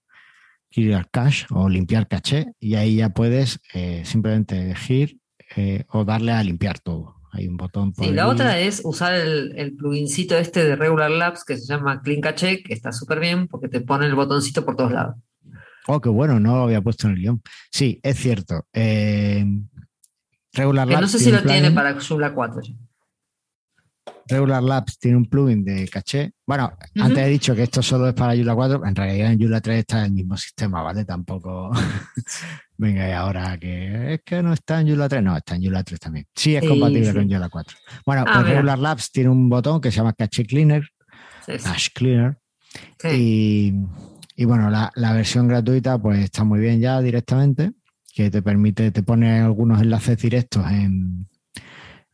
[0.71, 5.19] clear cache o limpiar caché y ahí ya puedes eh, simplemente elegir
[5.55, 7.15] eh, o darle a limpiar todo.
[7.31, 7.93] Hay un botón.
[7.93, 11.67] Por sí, la otra es usar el, el, plugincito este de Regular Labs que se
[11.67, 15.15] llama Clean Cache, que está súper bien porque te pone el botoncito por todos lados.
[15.87, 17.41] Oh, qué bueno, no lo había puesto en el guion.
[17.71, 18.65] Sí, es cierto.
[18.73, 19.45] Eh,
[20.53, 21.01] Regular Labs.
[21.01, 22.61] no sé si lo tiene para Joomla 4.
[24.27, 26.31] Regular Labs tiene un plugin de caché.
[26.45, 29.61] Bueno, antes he dicho que esto solo es para Joomla 4, en realidad en Joomla
[29.61, 31.05] 3 está el mismo sistema, ¿vale?
[31.05, 31.71] Tampoco.
[32.77, 35.83] Venga, y ahora que es que no está en Joomla 3, no, está en Joomla
[35.83, 36.25] 3 también.
[36.35, 37.77] Sí, es compatible con Joomla 4.
[38.05, 40.87] Bueno, ah, pues Regular Labs tiene un botón que se llama Cache Cleaner,
[41.45, 42.37] Cache Cleaner.
[43.03, 43.73] Y,
[44.35, 47.71] y, bueno, la, la versión gratuita pues está muy bien ya directamente,
[48.13, 51.27] que te permite, te pone algunos enlaces directos en,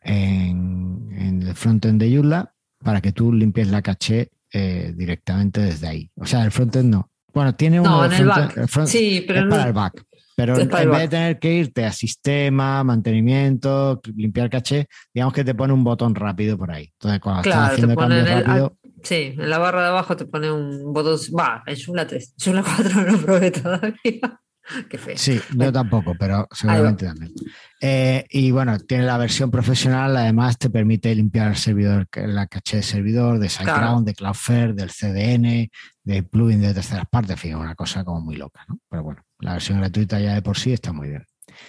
[0.03, 6.11] en, el frontend de Joomla para que tú limpies la caché eh, directamente desde ahí.
[6.15, 7.09] O sea, el frontend no.
[7.33, 8.67] Bueno, tiene uno no, en el back.
[8.85, 10.05] sí, pero es para el back.
[10.35, 15.53] Pero en vez de tener que irte a sistema, mantenimiento, limpiar caché, digamos que te
[15.53, 16.89] pone un botón rápido por ahí.
[16.93, 18.77] Entonces, cuando estás haciendo cambios rápido.
[19.03, 21.17] Sí, en la barra de abajo te pone un botón.
[21.37, 22.35] Va, en Joomla 3.
[22.43, 24.41] Joomla 4 no lo probé todavía.
[24.89, 25.17] Qué feo.
[25.17, 27.33] Sí, yo tampoco, pero seguramente también.
[27.81, 32.77] Eh, y bueno, tiene la versión profesional, además te permite limpiar el servidor, la caché
[32.77, 35.69] de servidor, de SiteGround, de Cloudflare, del CDN,
[36.03, 38.79] de plugin de terceras partes, en fin, una cosa como muy loca, ¿no?
[38.89, 41.25] Pero bueno, la versión gratuita ya de por sí está muy bien.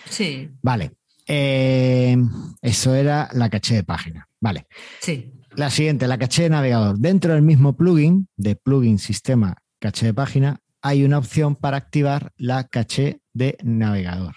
[0.09, 0.51] Sí.
[0.63, 0.93] Vale.
[1.27, 2.17] Eh,
[2.61, 4.29] eso era la caché de página.
[4.41, 4.67] Vale.
[5.01, 5.33] Sí.
[5.57, 6.99] La siguiente, la caché de navegador.
[6.99, 12.35] Dentro del mismo plugin, de plugin sistema caché de página, hay una opción para activar
[12.37, 14.37] la caché de navegador.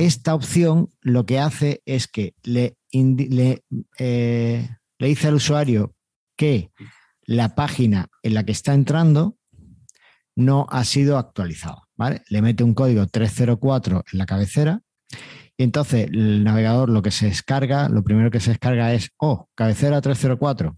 [0.00, 3.62] Esta opción lo que hace es que le, le,
[3.98, 5.94] eh, le dice al usuario
[6.36, 6.72] que
[7.22, 9.36] la página en la que está entrando
[10.34, 11.84] no ha sido actualizada.
[11.94, 12.22] ¿vale?
[12.30, 14.80] Le mete un código 304 en la cabecera
[15.56, 19.48] y entonces el navegador lo que se descarga, lo primero que se descarga es, oh,
[19.54, 20.74] cabecera 304.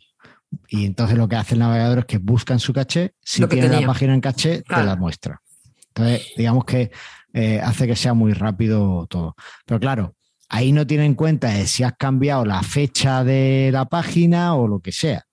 [0.68, 3.68] Y entonces lo que hace el navegador es que busca en su caché, si tiene
[3.68, 5.40] la página en caché, te la muestra.
[5.88, 6.90] Entonces, digamos que
[7.32, 9.34] eh, hace que sea muy rápido todo.
[9.64, 10.14] Pero claro,
[10.48, 14.80] ahí no tiene en cuenta si has cambiado la fecha de la página o lo
[14.80, 15.24] que sea.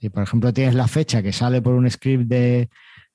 [0.00, 2.68] Si, por ejemplo, tienes la fecha que sale por un script de,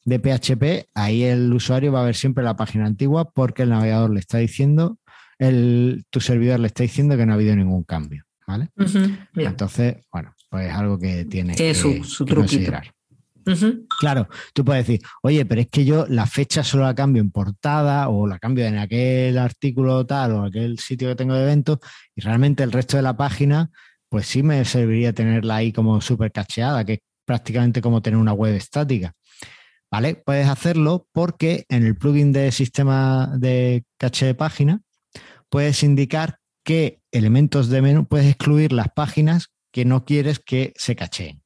[0.06, 4.12] de PHP, ahí el usuario va a ver siempre la página antigua porque el navegador
[4.12, 4.98] le está diciendo,
[5.38, 8.26] el, tu servidor le está diciendo que no ha habido ningún cambio.
[8.48, 8.70] ¿Vale?
[9.36, 12.94] Entonces, bueno, pues es algo que tiene que, su, su considerar.
[14.00, 17.32] Claro, tú puedes decir, oye, pero es que yo la fecha solo la cambio en
[17.32, 21.80] portada o la cambio en aquel artículo tal o aquel sitio que tengo de eventos
[22.16, 23.72] y realmente el resto de la página,
[24.10, 28.34] pues sí me serviría tenerla ahí como súper cacheada, que es prácticamente como tener una
[28.34, 29.14] web estática.
[29.90, 30.16] ¿Vale?
[30.16, 34.82] Puedes hacerlo porque en el plugin de sistema de caché de página
[35.50, 40.96] puedes indicar qué elementos de menú, puedes excluir las páginas que no quieres que se
[40.96, 41.42] cacheen.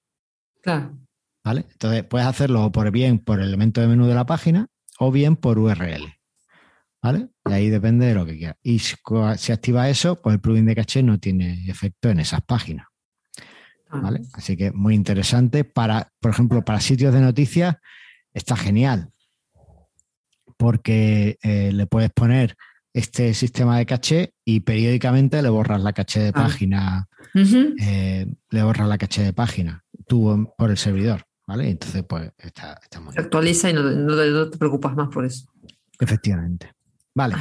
[0.62, 0.98] Claro.
[1.44, 1.66] ¿Vale?
[1.72, 5.60] Entonces puedes hacerlo por bien por elemento de menú de la página o bien por
[5.60, 6.16] URL.
[7.02, 7.30] ¿Vale?
[7.46, 8.58] Y ahí depende de lo que quieras.
[8.64, 8.96] Y si,
[9.38, 12.88] si activa eso, pues el plugin de caché no tiene efecto en esas páginas.
[13.92, 14.22] ¿Vale?
[14.34, 17.76] Así que muy interesante para, por ejemplo, para sitios de noticias
[18.34, 19.12] está genial
[20.58, 22.56] porque eh, le puedes poner
[22.96, 26.32] este sistema de caché y periódicamente le borras la caché de ah.
[26.32, 31.70] página, eh, le borras la caché de página tú por el servidor, ¿vale?
[31.70, 35.46] Entonces, pues está, muy Se actualiza y no, te preocupas más por eso.
[36.00, 36.72] Efectivamente.
[37.14, 37.36] Vale.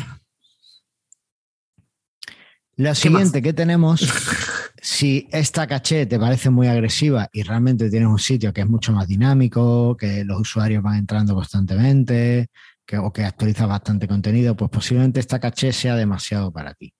[2.76, 4.00] Lo siguiente que tenemos
[4.82, 8.92] si esta caché te parece muy agresiva y realmente tienes un sitio que es mucho
[8.92, 12.48] más dinámico, que los usuarios van entrando constantemente,
[12.86, 16.94] que, o que actualiza bastante contenido, pues posiblemente esta caché sea demasiado para ti.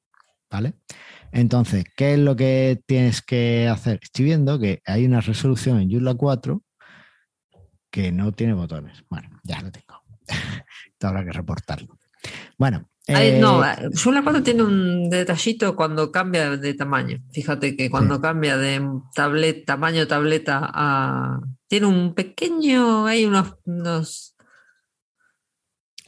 [0.50, 0.74] ¿Vale?
[1.32, 3.98] Entonces, ¿qué es lo que tienes que hacer?
[4.02, 6.62] Estoy viendo que hay una resolución en Joomla 4
[7.90, 9.04] que no tiene botones.
[9.08, 10.04] Bueno, ya lo tengo.
[11.00, 11.98] Habrá que reportarlo.
[12.56, 17.18] Bueno, no, Joomla eh, 4 tiene un detallito cuando cambia de tamaño.
[17.32, 18.80] Fíjate que cuando cambia de
[19.14, 21.40] tablet, tamaño tableta a.
[21.66, 23.06] Tiene un pequeño.
[23.06, 23.56] Hay unos.
[23.64, 24.33] unos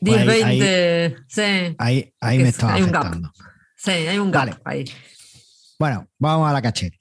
[0.06, 1.16] 10, pues 20.
[1.28, 1.76] sí.
[1.78, 3.16] Ahí, ahí me estaba hay afectando.
[3.16, 3.32] Un gap.
[3.76, 4.84] Sí, hay un gap ahí.
[5.78, 6.92] Bueno, vamos a la caché.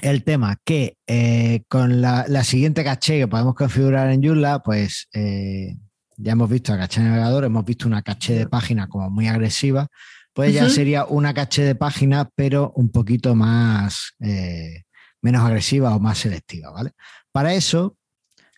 [0.00, 5.08] El tema que eh, con la, siguiente caché que podemos configurar en Joomla, pues.
[5.12, 5.76] Eh,
[6.22, 9.88] ya hemos visto a caché navegador, hemos visto una caché de página como muy agresiva,
[10.34, 14.82] pues ya sería una caché de página, pero un poquito más, eh,
[15.22, 16.92] menos agresiva o más selectiva, ¿vale?
[17.32, 17.96] Para eso,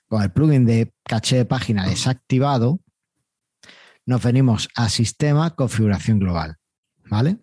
[0.09, 2.81] con el plugin de caché de página desactivado,
[4.07, 6.57] nos venimos a Sistema, Configuración Global,
[7.09, 7.39] ¿vale?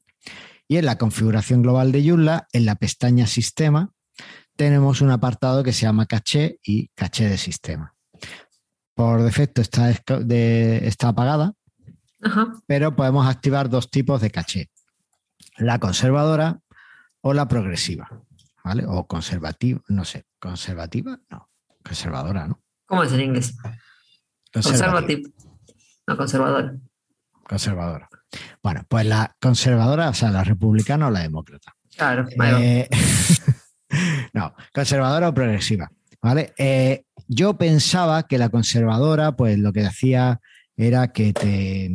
[0.68, 3.92] Y en la configuración global de Joomla, en la pestaña Sistema,
[4.56, 7.96] tenemos un apartado que se llama caché y caché de sistema
[9.00, 11.54] por defecto está, está apagada,
[12.68, 14.70] pero podemos activar dos tipos de caché,
[15.56, 16.60] la conservadora
[17.22, 18.10] o la progresiva,
[18.62, 18.84] ¿vale?
[18.86, 21.50] O conservativa, no sé, conservativa, no,
[21.82, 22.62] conservadora, ¿no?
[22.88, 23.56] ¿Cómo es en inglés?
[24.52, 25.30] Conservativa.
[26.10, 26.76] No, conservadora.
[27.48, 28.10] Conservadora.
[28.64, 31.76] Bueno, pues la conservadora, o sea, la republicana o la demócrata.
[31.96, 32.26] Claro.
[32.58, 32.90] Eh,
[34.34, 35.92] no, conservadora o progresiva.
[36.20, 36.56] ¿Vale?
[36.58, 40.42] Eh, yo pensaba que la conservadora, pues lo que hacía
[40.76, 41.92] era que te.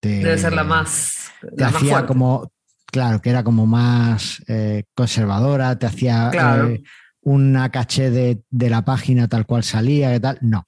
[0.00, 1.30] Debe ser la más.
[1.54, 2.50] Te hacía como.
[2.86, 6.30] Claro, que era como más eh, conservadora, te hacía
[7.20, 10.38] una caché de, la página tal cual salía, que tal.
[10.40, 10.66] No.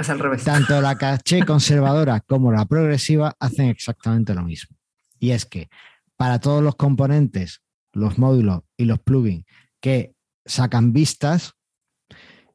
[0.00, 0.44] Es al revés.
[0.44, 4.76] Tanto la caché conservadora como la progresiva hacen exactamente lo mismo.
[5.18, 5.68] Y es que
[6.16, 9.44] para todos los componentes, los módulos y los plugins
[9.80, 11.54] que sacan vistas,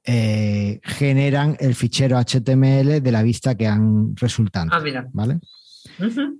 [0.07, 4.69] eh, generan el fichero HTML de la vista que han resultado.
[4.71, 5.07] Ah, mira.
[5.11, 5.39] ¿Vale?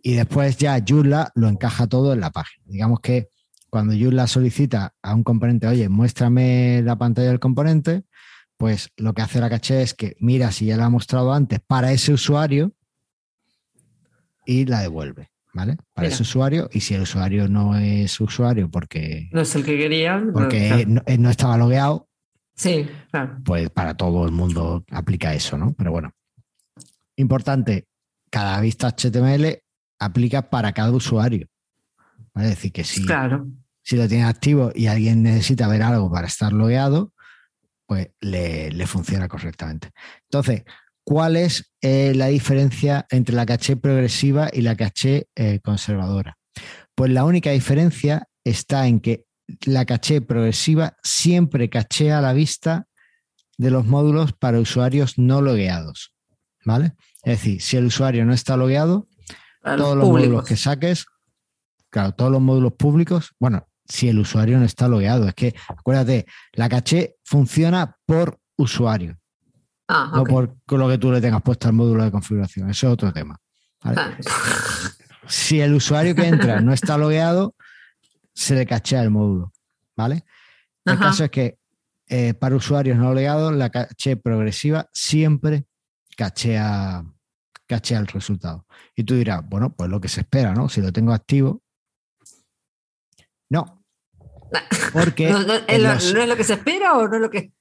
[0.04, 2.64] Y después ya Joomla lo encaja todo en la página.
[2.68, 3.30] Digamos que
[3.70, 8.04] cuando Joomla solicita a un componente, oye, muéstrame la pantalla del componente,
[8.58, 11.60] pues lo que hace la caché es que mira si ya la ha mostrado antes
[11.66, 12.74] para ese usuario
[14.46, 15.78] y la devuelve, ¿vale?
[15.94, 16.14] Para Mira.
[16.14, 20.32] ese usuario y si el usuario no es usuario porque, No es el que querían.
[20.34, 22.08] porque no, eh, no estaba logueado,
[22.56, 23.38] Sí, claro.
[23.44, 25.74] pues para todo el mundo aplica eso, ¿no?
[25.74, 26.12] Pero bueno,
[27.16, 27.88] importante,
[28.30, 29.62] cada vista HTML
[30.00, 31.48] aplica para cada usuario.
[32.34, 32.50] ¿vale?
[32.50, 33.48] Es decir, que si, Claro.
[33.82, 37.14] si lo tienes activo y alguien necesita ver algo para estar logueado,
[37.86, 39.92] pues le, le funciona correctamente.
[40.24, 40.64] Entonces,
[41.04, 46.38] ¿cuál es eh, la diferencia entre la caché progresiva y la caché eh, conservadora?
[46.96, 49.26] Pues la única diferencia está en que
[49.66, 52.88] la caché progresiva siempre cachea la vista
[53.58, 56.14] de los módulos para usuarios no logueados.
[56.66, 56.94] ¿Vale?
[57.24, 59.08] Es decir, si el usuario no está logueado,
[59.62, 60.30] todos los públicos.
[60.30, 61.06] módulos que saques,
[61.90, 66.26] claro, todos los módulos públicos, bueno, si el usuario no está logueado, es que acuérdate,
[66.54, 69.20] la caché funciona por usuario,
[69.88, 72.70] Ah, no por con lo que tú le tengas puesto al módulo de configuración.
[72.70, 73.38] Eso es otro tema.
[73.84, 73.98] ¿vale?
[74.00, 74.18] Ah,
[75.28, 77.56] Si el usuario que entra no está logueado,
[78.34, 79.52] se le cachea el módulo,
[79.96, 80.24] ¿vale?
[80.86, 81.06] El Ajá.
[81.06, 81.58] caso es que
[82.08, 85.66] eh, para usuarios no logueados, la caché progresiva siempre
[86.16, 87.04] cachea,
[87.66, 88.68] cachea el resultado.
[88.96, 90.70] Y tú dirás, bueno, pues lo que se espera, ¿no?
[90.70, 91.64] Si lo tengo activo.
[94.52, 94.60] No.
[94.94, 97.22] Porque ¿No, no- es lo- los- ¿no es lo que se espera o no es
[97.22, 97.54] lo que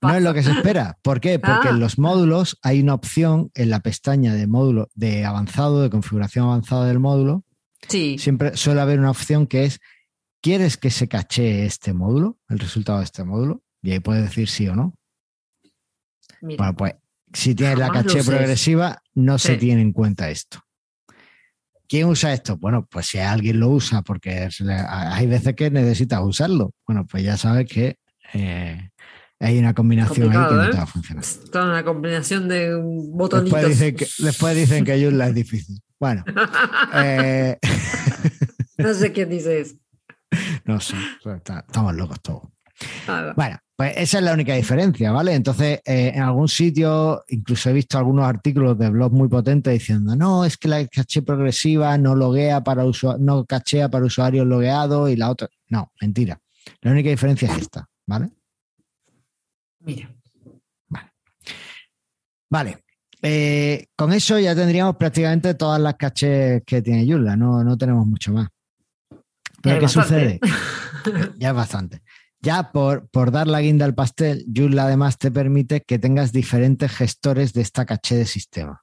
[0.00, 0.96] no es lo que se espera.
[1.02, 1.38] ¿Por qué?
[1.40, 1.70] Porque Ah.
[1.70, 6.44] en los módulos hay una opción en la pestaña de módulo de avanzado, de configuración
[6.46, 7.44] avanzada del módulo.
[7.88, 8.16] Sí.
[8.18, 9.80] Siempre suele haber una opción que es,
[10.40, 13.62] ¿quieres que se cachee este módulo, el resultado de este módulo?
[13.82, 14.94] Y ahí puedes decir sí o no.
[16.40, 16.58] Mira.
[16.58, 16.94] Bueno, pues
[17.32, 20.60] si tienes la caché progresiva, no se tiene en cuenta esto.
[21.92, 22.56] ¿Quién usa esto?
[22.56, 24.48] Bueno, pues si alguien lo usa, porque
[24.88, 26.72] hay veces que necesitas usarlo.
[26.86, 27.98] Bueno, pues ya sabes que
[28.32, 28.88] eh,
[29.38, 30.70] hay una combinación ahí que no ¿eh?
[30.70, 31.22] te va a funcionar.
[31.22, 33.60] Está una combinación de botonitos.
[33.60, 35.82] Después dicen que, después dicen que Joomla es difícil.
[36.00, 36.24] Bueno,
[36.94, 37.58] eh,
[38.78, 39.74] no sé quién dice eso.
[40.64, 40.96] no sé,
[41.36, 42.48] está- estamos locos todos.
[43.36, 45.34] Bueno, pues esa es la única diferencia, ¿vale?
[45.34, 50.14] Entonces, eh, en algún sitio, incluso he visto algunos artículos de blog muy potentes diciendo,
[50.14, 55.10] no, es que la caché progresiva no loguea para usua- no cachea para usuarios logueados
[55.10, 55.48] y la otra.
[55.68, 56.38] No, mentira.
[56.80, 58.30] La única diferencia es esta, ¿vale?
[59.80, 60.08] Mira.
[62.48, 62.84] Vale.
[63.20, 68.06] Eh, con eso ya tendríamos prácticamente todas las cachés que tiene Joomla, no, no tenemos
[68.06, 68.48] mucho más.
[69.60, 70.38] Pero ¿qué bastante.
[70.40, 71.32] sucede?
[71.38, 72.02] ya es bastante.
[72.42, 76.90] Ya por, por dar la guinda al pastel, Joomla además te permite que tengas diferentes
[76.90, 78.82] gestores de esta caché de sistema.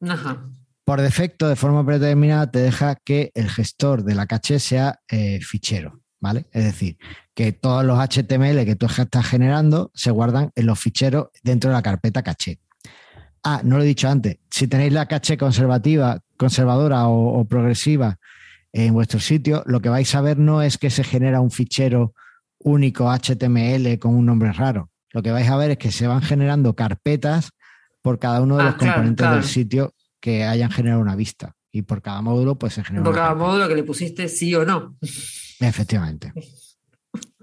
[0.00, 0.48] Ajá.
[0.84, 5.38] Por defecto, de forma predeterminada, te deja que el gestor de la caché sea eh,
[5.42, 6.46] fichero, ¿vale?
[6.50, 6.96] Es decir,
[7.34, 11.76] que todos los HTML que tú estás generando se guardan en los ficheros dentro de
[11.76, 12.58] la carpeta caché.
[13.44, 14.38] Ah, no lo he dicho antes.
[14.50, 18.18] Si tenéis la caché conservativa, conservadora o, o progresiva
[18.72, 22.14] en vuestro sitio, lo que vais a ver no es que se genera un fichero
[22.64, 24.90] único HTML con un nombre raro.
[25.10, 27.50] Lo que vais a ver es que se van generando carpetas
[28.00, 29.36] por cada uno de Ah, los claro, componentes claro.
[29.36, 31.54] del sitio que hayan generado una vista.
[31.70, 33.46] Y por cada módulo, pues se genera Por una cada carpeta.
[33.48, 34.96] módulo que le pusiste sí o no.
[35.60, 36.32] Efectivamente.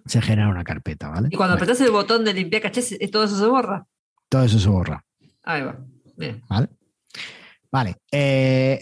[0.05, 1.27] Se genera una carpeta, ¿vale?
[1.31, 3.85] Y cuando apretas el botón de limpiar caché, se- todo eso se borra.
[4.27, 5.03] todo eso se borra.
[5.43, 5.77] Ahí va.
[6.17, 6.41] Bien.
[6.49, 6.67] ¿Vale?
[7.71, 7.95] Vale.
[8.11, 8.81] eh,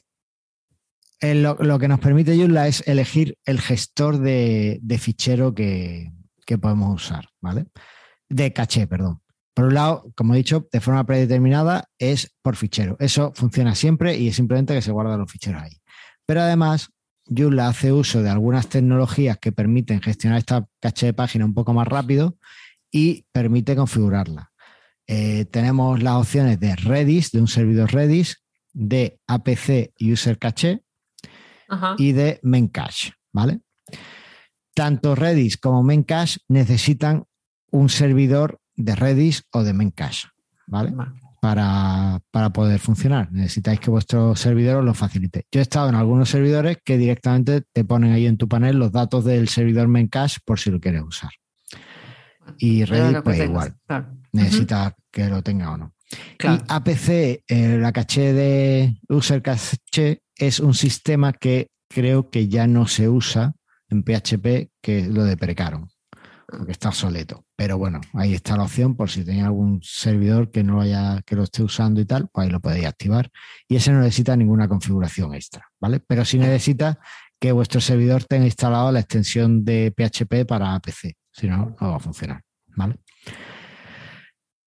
[1.19, 6.13] eh, lo, lo que nos permite Joomla es elegir el gestor de, de fichero que,
[6.47, 7.67] que podemos usar, ¿vale?
[8.29, 9.21] De caché, perdón.
[9.53, 12.95] Por un lado, como he dicho, de forma predeterminada es por fichero.
[12.99, 15.81] Eso funciona siempre y es simplemente que se guardan los ficheros ahí.
[16.25, 16.89] Pero además,
[17.25, 21.73] Joomla hace uso de algunas tecnologías que permiten gestionar esta caché de página un poco
[21.73, 22.37] más rápido
[22.91, 24.51] y permite configurarla.
[25.07, 30.83] Eh, tenemos las opciones de Redis, de un servidor Redis, de APC User Cache
[31.67, 31.95] Ajá.
[31.97, 33.61] y de Memcache, ¿vale?
[34.77, 37.23] Tanto Redis como Memcache necesitan
[37.71, 40.27] un servidor de Redis o de Memcache,
[40.67, 40.91] ¿vale?
[40.91, 41.15] Va.
[41.41, 43.31] Para, para poder funcionar.
[43.31, 45.45] Necesitáis que vuestro servidor os lo facilite.
[45.51, 48.91] Yo he estado en algunos servidores que directamente te ponen ahí en tu panel los
[48.91, 51.31] datos del servidor Memcache por si lo quieres usar.
[52.59, 54.07] Y Redis, pues tengas, igual, claro.
[54.31, 55.95] necesita que lo tenga o no.
[56.37, 56.61] Claro.
[56.61, 62.67] Y APC, eh, la caché de User Cache, es un sistema que creo que ya
[62.67, 63.55] no se usa
[63.89, 65.89] en PHP, que lo deprecaron,
[66.45, 67.45] porque está obsoleto.
[67.55, 71.21] Pero bueno, ahí está la opción por si tenéis algún servidor que no lo haya,
[71.25, 73.29] que lo esté usando y tal, pues ahí lo podéis activar.
[73.67, 75.99] Y ese no necesita ninguna configuración extra, ¿vale?
[75.99, 76.99] Pero sí necesita
[77.39, 81.95] que vuestro servidor tenga instalado la extensión de PHP para APC, si no, no va
[81.97, 82.41] a funcionar,
[82.75, 82.95] ¿vale?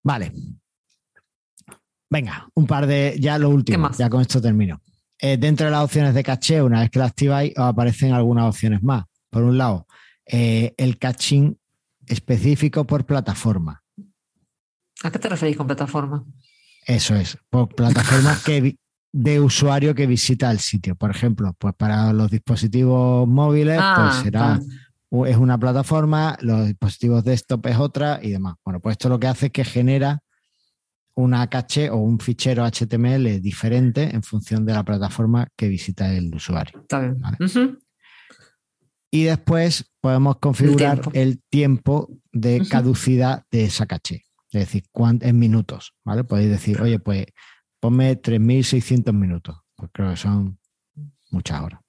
[0.03, 0.33] Vale.
[2.09, 4.81] Venga, un par de, ya lo último, ya con esto termino.
[5.21, 8.45] eh, dentro de las opciones de caché, una vez que la activáis, os aparecen algunas
[8.45, 9.05] opciones más.
[9.31, 9.87] Por un lado,
[10.27, 11.55] eh, el caching
[12.07, 13.83] específico por plataforma.
[15.03, 16.25] ¿A qué te referís con plataforma?
[16.87, 18.77] Eso es, por plataformas que,
[19.13, 20.97] de usuario que visita el sitio.
[20.97, 24.61] Por ejemplo, pues para los dispositivos móviles, pues Ah, será
[25.27, 28.55] es una plataforma, los dispositivos desktop es otra y demás.
[28.65, 30.21] Bueno, pues esto lo que hace es que genera
[31.15, 36.33] una caché o un fichero HTML diferente en función de la plataforma que visita el
[36.35, 36.81] usuario.
[36.81, 37.19] Está bien.
[37.19, 37.37] Vale.
[39.11, 41.11] Y después podemos configurar tiempo.
[41.15, 44.25] el tiempo, de caducidad de esa caché.
[44.53, 44.85] Es decir,
[45.21, 46.25] en minutos, ¿vale?
[46.25, 47.27] Podéis decir, oye, pues
[47.81, 49.57] ponme 3.600 minutos.
[49.77, 50.59] Pues creo que son
[51.31, 51.81] muchas horas.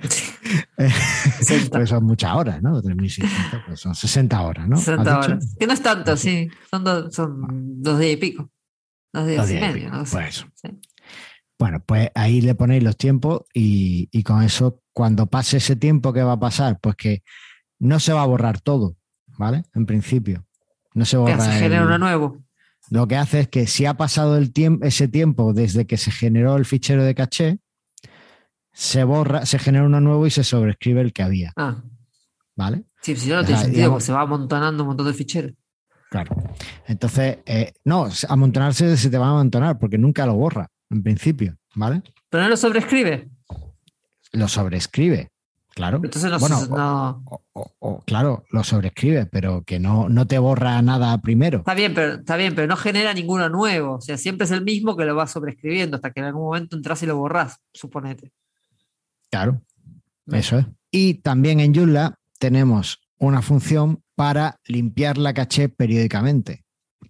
[0.00, 2.80] Pues son muchas horas, ¿no?
[2.82, 4.76] 3.600, pues son 60 horas, ¿no?
[4.76, 5.32] ¿Has 60 dicho?
[5.32, 5.56] horas.
[5.58, 6.48] Que no es tanto, sí.
[6.70, 8.50] Son, dos son dos días y pico.
[9.12, 9.90] Dos días Dos y días y medio.
[9.90, 10.46] pico, pues.
[10.54, 10.68] Sí.
[11.58, 16.12] Bueno, pues ahí le ponéis los tiempos y, y con eso, cuando pase ese tiempo,
[16.12, 16.80] ¿qué va a pasar?
[16.80, 17.22] Pues que
[17.78, 18.96] no se va a borrar todo,
[19.38, 19.62] ¿vale?
[19.76, 20.44] En principio.
[20.92, 21.54] No se ¿Qué borra.
[21.54, 22.42] el- Genera uno nuevo.
[22.90, 26.10] Lo que hace es que si ha pasado el tiempo, ese tiempo desde que se
[26.10, 27.60] generó el fichero de caché,
[28.72, 31.76] se borra, se genera uno nuevo y se sobrescribe el que había, Ah,
[32.56, 32.82] ¿vale?
[33.00, 35.52] sí, si no, no tiene sentido, porque se va amontonando un montón de ficheros.
[36.10, 36.34] Claro.
[36.88, 41.56] Entonces, eh, no, amontonarse se te va a amontonar porque nunca lo borra, en principio,
[41.76, 42.02] ¿vale?
[42.30, 43.28] Pero no lo sobrescribe.
[44.32, 45.30] Lo sobrescribe,
[45.70, 46.00] claro.
[46.02, 50.38] Entonces no, Bueno, no- O, o- o, claro, lo sobrescribe, pero que no, no te
[50.38, 51.58] borra nada primero.
[51.58, 53.94] Está bien, pero está bien, pero no genera ninguno nuevo.
[53.94, 56.76] O sea, siempre es el mismo que lo va sobrescribiendo hasta que en algún momento
[56.76, 58.32] entras y lo borrás, suponete.
[59.30, 59.62] Claro,
[60.32, 60.66] eso es.
[60.90, 66.64] Y también en Joomla tenemos una función para limpiar la caché periódicamente,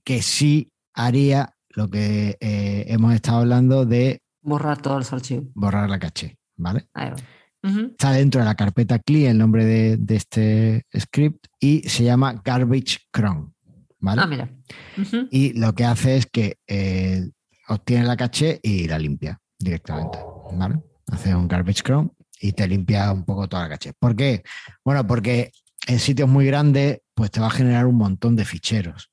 [0.04, 5.44] que sí haría lo que eh, hemos estado hablando de Borrar todos los archivos.
[5.54, 6.88] borrar la caché, ¿vale?
[6.92, 7.16] Ahí va.
[7.62, 7.80] Ujú.
[7.90, 12.40] Está dentro de la carpeta CLI el nombre de, de este script y se llama
[12.44, 13.54] garbage cron,
[13.98, 14.22] ¿vale?
[14.22, 14.48] Ah, mira.
[15.30, 17.28] Y lo que hace es que eh,
[17.68, 20.18] obtiene la caché y la limpia directamente,
[20.52, 20.80] ¿vale?
[21.10, 23.92] Hace un garbage cron y te limpia un poco toda la caché.
[23.98, 24.44] ¿Por qué?
[24.84, 25.50] Bueno, porque
[25.88, 29.10] en sitios muy grandes pues te va a generar un montón de ficheros.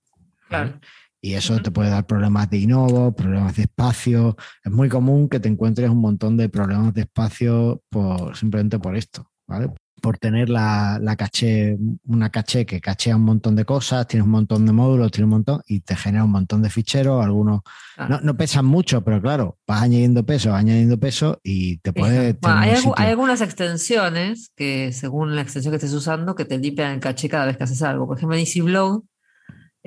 [0.49, 0.71] ¿vale?
[0.71, 0.79] Claro.
[1.26, 4.38] Y eso te puede dar problemas de innovo, problemas de espacio.
[4.63, 8.95] Es muy común que te encuentres un montón de problemas de espacio por, simplemente por
[8.95, 9.71] esto, ¿vale?
[9.99, 14.34] Por tener la, la caché, una caché que cachea un montón de cosas, tienes un
[14.34, 17.26] montón de módulos, tienes un montón y te genera un montón de ficheros.
[17.26, 17.61] Algunos
[17.97, 18.07] Ah.
[18.09, 22.34] no, no pesan mucho, pero claro, vas añadiendo peso, vas añadiendo peso y te puede.
[22.34, 26.99] Bueno, hay, algunas extensiones que, según la extensión que estés usando, que te limpian el
[26.99, 28.07] caché cada vez que haces algo.
[28.07, 29.05] Por ejemplo, en EasyBlog,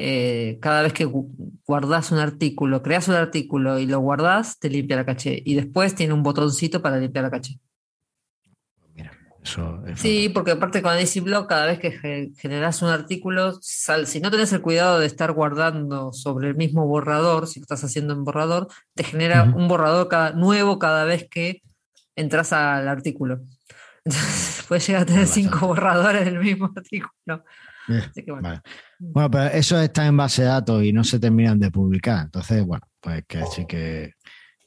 [0.01, 1.29] eh, cada vez que gu-
[1.67, 5.43] guardas un artículo, creas un artículo y lo guardas, te limpia la caché.
[5.45, 7.59] Y después tiene un botoncito para limpiar la caché.
[8.95, 9.11] Mira,
[9.43, 14.07] eso es Sí, porque aparte con EasyBlog, cada vez que ge- generas un artículo, sal-
[14.07, 17.83] si no tenés el cuidado de estar guardando sobre el mismo borrador, si lo estás
[17.83, 21.63] haciendo en borrador, te genera un borrador cada- nuevo cada vez que
[22.15, 23.41] entras al artículo.
[24.05, 25.49] Entonces, puedes llegar a tener bastante.
[25.51, 27.45] cinco borradores del mismo artículo.
[27.89, 28.49] Eh, Así que bueno.
[28.49, 28.61] Vale.
[28.99, 32.25] Bueno, pero eso está en base de datos y no se terminan de publicar.
[32.25, 34.13] Entonces, bueno, pues que sí que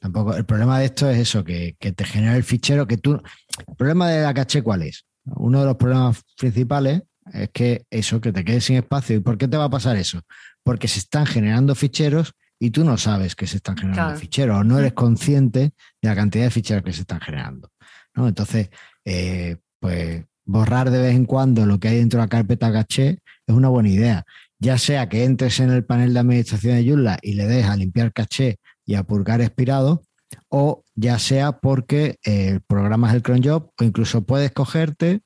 [0.00, 0.34] tampoco.
[0.36, 3.20] El problema de esto es eso, que, que te genera el fichero que tú.
[3.68, 5.04] El problema de la caché, ¿cuál es?
[5.24, 7.02] Uno de los problemas principales
[7.32, 9.16] es que eso, que te quedes sin espacio.
[9.16, 10.20] ¿Y por qué te va a pasar eso?
[10.64, 14.18] Porque se están generando ficheros y tú no sabes que se están generando Claro.
[14.18, 15.60] ficheros o no eres consciente
[16.00, 17.70] de la cantidad de ficheros que se están generando.
[18.14, 18.26] ¿no?
[18.28, 18.70] Entonces,
[19.04, 23.18] eh, pues borrar de vez en cuando lo que hay dentro de la carpeta caché
[23.46, 24.24] es una buena idea.
[24.58, 27.76] Ya sea que entres en el panel de administración de Joomla y le des a
[27.76, 30.02] limpiar caché y a purgar expirado,
[30.48, 35.20] o ya sea porque eh, programas el cron job o incluso puedes cogerte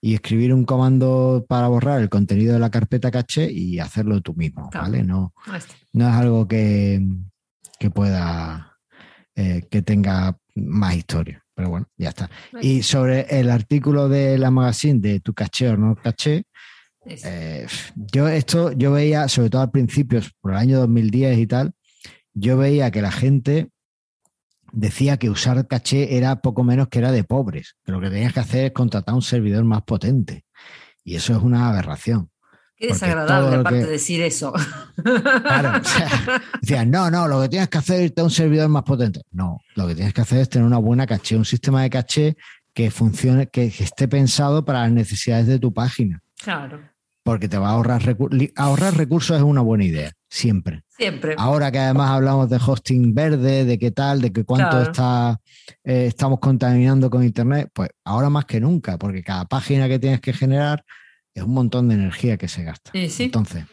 [0.00, 4.34] y escribir un comando para borrar el contenido de la carpeta caché y hacerlo tú
[4.34, 4.86] mismo, Claro.
[4.86, 5.04] ¿vale?
[5.04, 5.32] No,
[5.92, 7.06] no es algo que,
[7.78, 8.78] que pueda,
[9.36, 11.44] eh, que tenga más historia.
[11.54, 12.30] Pero bueno, ya está.
[12.60, 16.44] Y sobre el artículo de la magazine de tu caché o no caché,
[17.04, 21.72] eh, yo esto, yo veía, sobre todo al principio, por el año 2010 y tal,
[22.32, 23.68] yo veía que la gente
[24.72, 28.32] decía que usar caché era poco menos que era de pobres, que lo que tenías
[28.32, 30.44] que hacer es contratar un servidor más potente.
[31.04, 32.31] Y eso es una aberración.
[32.82, 34.52] Qué desagradable, aparte que- de decir eso.
[35.02, 36.08] Claro, o sea,
[36.60, 39.20] decían, no, no, lo que tienes que hacer es irte a un servidor más potente.
[39.30, 42.36] No, lo que tienes que hacer es tener una buena caché, un sistema de caché
[42.74, 46.20] que funcione, que, que esté pensado para las necesidades de tu página.
[46.42, 46.80] Claro.
[47.24, 48.40] porque te va a ahorrar recursos.
[48.56, 50.82] Ahorrar recursos es una buena idea, siempre.
[50.88, 51.36] Siempre.
[51.38, 54.90] Ahora que además hablamos de hosting verde, de qué tal, de que cuánto Claro.
[54.90, 55.40] está,
[55.84, 60.20] eh, estamos contaminando con Internet, pues ahora más que nunca, porque cada página que tienes
[60.20, 60.84] que generar
[61.34, 62.90] es un montón de energía que se gasta.
[62.92, 63.24] Sí.
[63.24, 63.64] Entonces,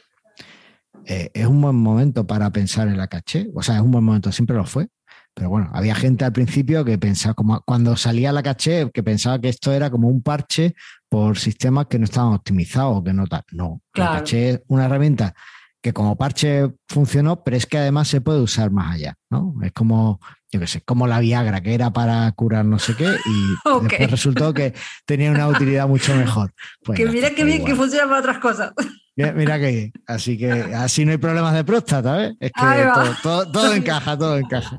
[1.06, 3.50] eh, es un buen momento para pensar en la caché.
[3.56, 4.88] O sea, es un buen momento, siempre lo fue.
[5.34, 9.40] Pero bueno, había gente al principio que pensaba, como cuando salía la caché, que pensaba
[9.40, 10.74] que esto era como un parche
[11.08, 13.44] por sistemas que no estaban optimizados o que no tal.
[13.52, 14.14] No, Claro.
[14.14, 15.34] la caché es una herramienta
[15.82, 19.54] que como parche funcionó, pero es que además se puede usar más allá, ¿no?
[19.64, 20.20] Es como,
[20.52, 24.12] yo qué sé, como la Viagra, que era para curar no sé qué, y después
[24.12, 24.74] resultó que
[25.06, 26.52] tenía una utilidad mucho mejor.
[26.84, 28.72] Pues que mira está, qué bien que funciona para otras cosas.
[29.16, 29.94] Mira, que bien.
[30.08, 32.34] Así que así no hay problemas de próstata, ¿ves?
[32.40, 34.78] Es que todo, todo- todo encaja, todo encaja.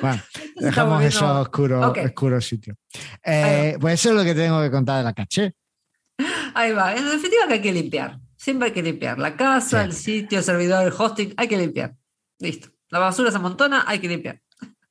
[0.00, 0.22] bueno,
[0.56, 1.98] dejamos esos oscuros, Ok.
[2.06, 2.76] oscuros sitios.
[3.24, 5.54] Eh, pues eso es lo que tengo que contar de la caché.
[6.54, 6.94] Ahí va.
[6.94, 8.18] En definitiva que hay que limpiar.
[8.36, 9.18] Siempre hay que limpiar.
[9.18, 9.84] La casa, Sí.
[9.86, 11.94] el sitio, el servidor, el hosting, hay que limpiar.
[12.38, 12.68] Listo.
[12.94, 14.40] La basura se amontona, hay que limpiar.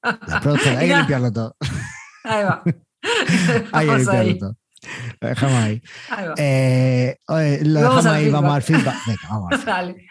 [0.02, 1.56] La próstata, hay que limpiarlo todo.
[2.26, 2.62] Ahí va.
[3.72, 4.38] Hay que limpiarlo ahí.
[4.38, 4.58] todo.
[5.22, 5.82] Lo dejamos ahí.
[6.10, 6.34] Ahí va.
[6.38, 7.18] Eh,
[7.64, 8.42] lo Vamos dejamos ahí, feedback.
[8.42, 8.96] vamos al feedback.
[9.08, 9.76] Venga, vamos al feedback.
[9.78, 10.08] Dale.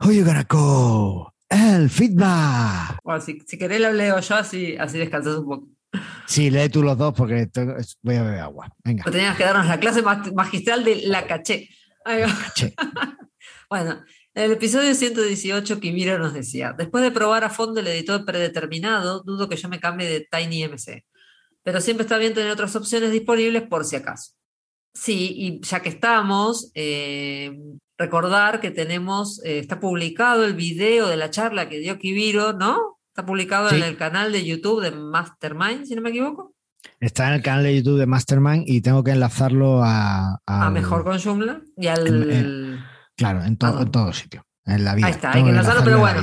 [0.00, 1.32] Who you gonna go?
[1.48, 2.98] El feedback.
[3.02, 5.68] Bueno, si, si querés lo leo yo, así, así descansas un poco.
[6.26, 8.68] Sí, lee tú los dos porque tengo- voy a beber agua.
[8.84, 11.70] Venga, Pero tenías que darnos la clase mag- magistral de la caché.
[12.04, 12.28] Ahí va.
[12.44, 12.74] caché.
[13.70, 14.02] Bueno,
[14.34, 19.22] en el episodio 118, Kimiro nos decía: Después de probar a fondo el editor predeterminado,
[19.22, 21.04] dudo que yo me cambie de TinyMC.
[21.62, 24.32] Pero siempre está bien tener otras opciones disponibles por si acaso.
[24.94, 27.56] Sí, y ya que estamos, eh,
[27.96, 32.98] recordar que tenemos, eh, está publicado el video de la charla que dio Kibiro, ¿no?
[33.08, 33.76] Está publicado Sí.
[33.76, 36.54] en el canal de YouTube de Mastermind, si no me equivoco.
[36.98, 41.04] Está en el canal de YouTube de Mastermind y tengo que enlazarlo a, A Mejor
[41.04, 42.84] con Joomla y al.
[43.16, 44.46] Claro, en, to- en todo sitio.
[44.64, 45.06] En la vida.
[45.06, 46.22] Ahí está, hay que enlazarlo, pero bueno.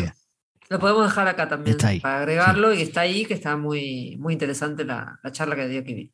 [0.69, 4.17] Lo podemos dejar acá también Está ahí, para agregarlo y está ahí, que está muy,
[4.19, 6.11] muy interesante la, la charla que dio Kibir.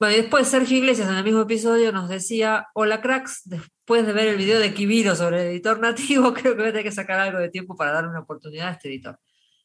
[0.00, 4.12] Bueno, y después Sergio Iglesias en el mismo episodio nos decía, hola cracks, después de
[4.14, 6.92] ver el video de Kibiro sobre el editor nativo, creo que voy a tener que
[6.92, 9.18] sacar algo de tiempo para darle una oportunidad a este editor.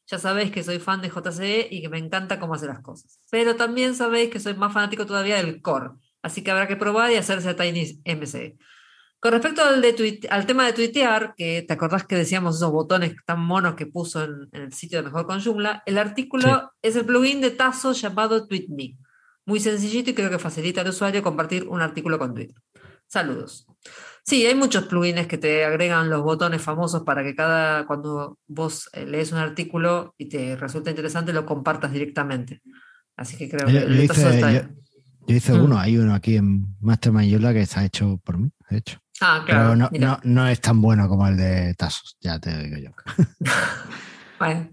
[0.06, 3.18] Ya sabéis que soy fan de JCE y que me encanta cómo hace las cosas.
[3.30, 5.90] Pero también sabéis que soy más fanático todavía del core,
[6.22, 8.58] así que habrá que probar y hacerse a Tiny MC.
[9.22, 13.14] Con respecto al, de al tema de tuitear, que te acordás que decíamos esos botones
[13.24, 16.96] tan monos que puso en, en el sitio de Mejor con Joomla, el artículo es
[16.96, 18.96] el plugin de Tazo llamado TweetMe.
[19.46, 22.56] Muy sencillito y creo que facilita al usuario compartir un artículo con Twitter.
[23.06, 23.66] Saludos.
[24.24, 28.88] Sí, hay muchos plugins que te agregan los botones famosos para que cada, cuando vos
[28.92, 32.60] eh, lees un artículo y te resulta interesante, lo compartas directamente.
[33.16, 34.68] Así que creo que Yo- el hice- está yo-.
[35.28, 35.64] Yo hice Mm.
[35.64, 38.98] uno, hay uno aquí en Mastermind Yula que está hecho por mí, de hecho.
[39.20, 39.60] Ah, claro.
[39.70, 40.06] Pero no, mira.
[40.08, 42.90] no, no es tan bueno como el de Tasos, ya te digo yo.
[44.38, 44.70] Bueno.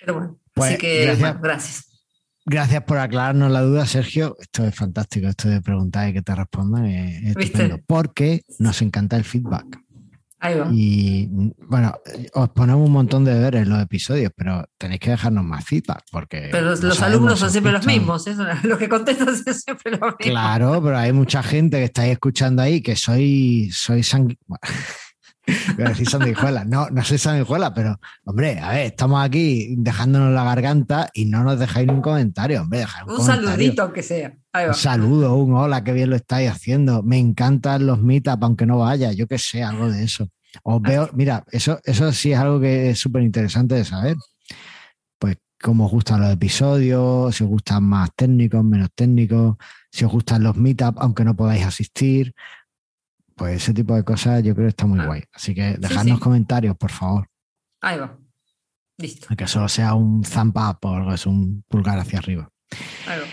[0.00, 1.20] Pero bueno, Pues, así que gracias.
[1.20, 1.90] bueno, gracias.
[2.46, 4.36] Gracias por aclararnos la duda, Sergio.
[4.40, 8.80] Esto es fantástico, esto de preguntar y que te respondan es, es estupendo, porque nos
[8.82, 9.78] encanta el feedback.
[10.44, 10.68] Ahí va.
[10.70, 11.26] Y
[11.56, 11.94] bueno,
[12.34, 16.04] os ponemos un montón de deberes en los episodios, pero tenéis que dejarnos más feedback,
[16.12, 16.50] porque...
[16.52, 19.54] Pero los, no los sabemos alumnos son siempre los mismos, eso, los que contestan son
[19.54, 20.16] siempre los mismos.
[20.18, 24.38] Claro, pero hay mucha gente que estáis escuchando ahí que soy, soy sangui...
[25.46, 26.64] Voy a decir sanguijuela.
[26.64, 31.44] No, no soy sanguijuela, pero, hombre, a ver, estamos aquí dejándonos la garganta y no
[31.44, 34.34] nos dejáis un comentario, hombre, dejad un, Un saludito, aunque sea.
[34.52, 34.70] Ahí va.
[34.72, 37.02] Un saludo, un hola, qué bien lo estáis haciendo.
[37.02, 40.28] Me encantan los meetups, aunque no vaya, yo que sé, algo de eso.
[40.62, 44.16] Os veo, mira, eso, eso sí es algo que es súper interesante de saber.
[45.18, 49.56] Pues cómo os gustan los episodios, si os gustan más técnicos, menos técnicos,
[49.90, 52.34] si os gustan los meetups, aunque no podáis asistir.
[53.36, 55.06] Pues ese tipo de cosas yo creo que está muy Ah.
[55.06, 55.22] guay.
[55.32, 56.22] Así que dejadnos sí.
[56.22, 57.28] comentarios, por favor.
[57.80, 58.16] Ahí va.
[58.98, 59.26] Listo.
[59.28, 62.48] Aunque solo sea un up o algo, es un pulgar hacia arriba.
[63.08, 63.26] Ahí va.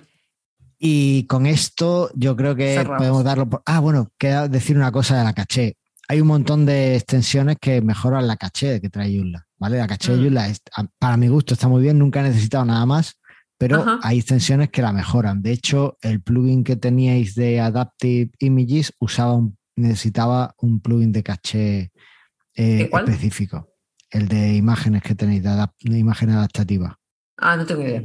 [0.79, 2.97] Y con esto yo creo que Cerramos.
[2.97, 3.61] podemos darlo por...
[3.67, 5.77] Ah, bueno, queda decir una cosa de la caché.
[6.07, 9.77] Hay un montón de extensiones que mejoran la caché que trae Joomla, ¿vale?
[9.77, 10.21] La caché de Mm.
[10.23, 13.13] Joomla, es- a- para mi gusto, está muy bien, nunca he necesitado nada más,
[13.59, 13.99] pero Ajá.
[14.01, 15.43] hay extensiones que la mejoran.
[15.43, 21.23] De hecho, el plugin que teníais de Adaptive Images usaba un- necesitaba un plugin de
[21.23, 21.91] caché
[22.55, 23.69] eh, específico.
[24.09, 26.99] El de imágenes que tenéis, de, adap- de imagen adaptativa.
[27.37, 28.03] Ah, no tengo idea.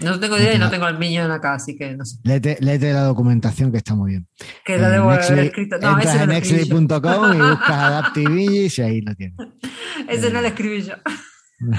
[0.00, 2.18] No tengo idea y no tengo al Minion acá, así que no sé.
[2.22, 4.28] Léete, léete la documentación que está muy bien.
[4.64, 5.78] Que la En debo haber escrito.
[5.78, 9.36] No, entras ese en nextly.com y buscas Adaptive Images y ahí lo tienes.
[10.08, 10.94] Ese no lo escribí yo.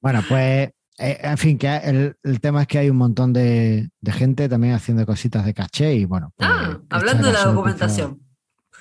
[0.00, 0.68] Bueno, pues
[0.98, 4.48] Eh, en fin, que el, el, tema es que hay un montón de, de, gente
[4.48, 6.32] también haciendo cositas de caché y bueno.
[6.36, 8.20] Pues, ah, hablando de la documentación.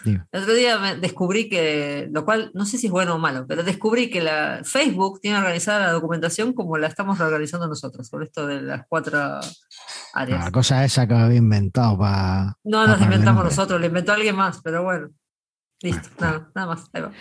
[0.05, 3.45] El otro día me descubrí que, lo cual no sé si es bueno o malo,
[3.47, 8.21] pero descubrí que la Facebook tiene organizada la documentación como la estamos reorganizando nosotros, con
[8.21, 9.39] esto de las cuatro
[10.13, 10.43] áreas.
[10.43, 12.57] La cosa esa que había inventado para.
[12.65, 15.09] No nos inventamos nosotros, lo inventó alguien más, pero bueno.
[15.81, 16.89] Listo, nada, nada más.
[16.93, 17.11] Ahí va.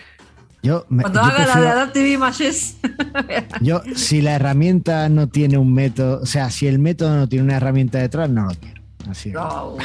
[0.62, 2.76] Yo Cuando yo haga prefiero, la de Adaptive Images.
[3.60, 7.44] yo, si la herramienta no tiene un método, o sea, si el método no tiene
[7.44, 8.80] una herramienta detrás, no lo quiero.
[9.10, 9.34] Así es.
[9.34, 9.76] no,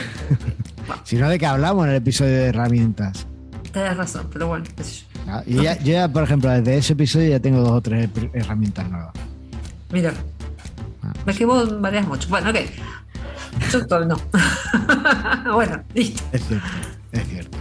[1.04, 3.26] Si no, ¿de qué hablamos en el episodio de herramientas?
[3.72, 5.06] tienes razón, pero bueno, qué sé yo.
[5.28, 8.10] Ah, Yo ya, yo ya, por ejemplo, desde ese episodio ya tengo dos o tres
[8.34, 9.14] herramientas nuevas.
[9.92, 10.14] Mira.
[11.04, 12.30] Ah, Es que vos varias mucho.
[12.30, 12.58] Bueno, ok.
[13.72, 14.16] Yo no.
[15.54, 16.24] bueno, listo.
[16.32, 16.68] Es cierto,
[17.12, 17.58] es cierto.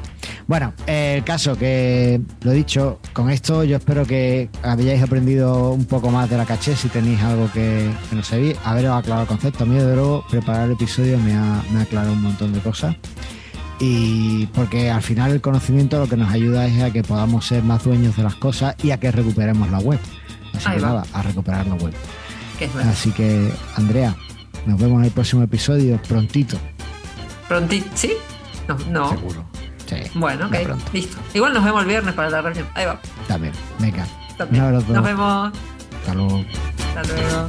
[0.46, 6.10] Bueno, el caso que lo dicho, con esto yo espero que hayáis aprendido un poco
[6.10, 9.64] más de la caché, si tenéis algo que, que no sabéis, haberos aclarado el concepto.
[9.64, 12.60] A mí, de luego, preparar el episodio me ha, me ha aclarado un montón de
[12.60, 12.94] cosas.
[13.80, 17.62] Y porque al final el conocimiento lo que nos ayuda es a que podamos ser
[17.64, 19.98] más dueños de las cosas y a que recuperemos la web.
[20.54, 20.88] Así Ahí que va.
[20.88, 21.92] nada, a recuperar la web.
[22.88, 24.14] Así que, Andrea,
[24.64, 26.56] nos vemos en el próximo episodio, prontito,
[27.48, 27.86] Prontito.
[27.94, 28.12] ¿Sí?
[28.66, 29.10] No, no.
[29.10, 29.45] seguro.
[29.86, 30.56] Sí, Bueno, ok.
[30.64, 30.84] pronto.
[30.92, 31.16] Listo.
[31.34, 32.66] Igual nos vemos el viernes para la reunión.
[32.74, 33.00] Ahí va.
[33.28, 34.06] También, venga.
[34.36, 34.62] También.
[34.64, 34.92] Un abrazo.
[34.92, 35.52] Nos vemos.
[36.00, 36.44] Hasta luego.
[36.96, 37.48] Hasta luego.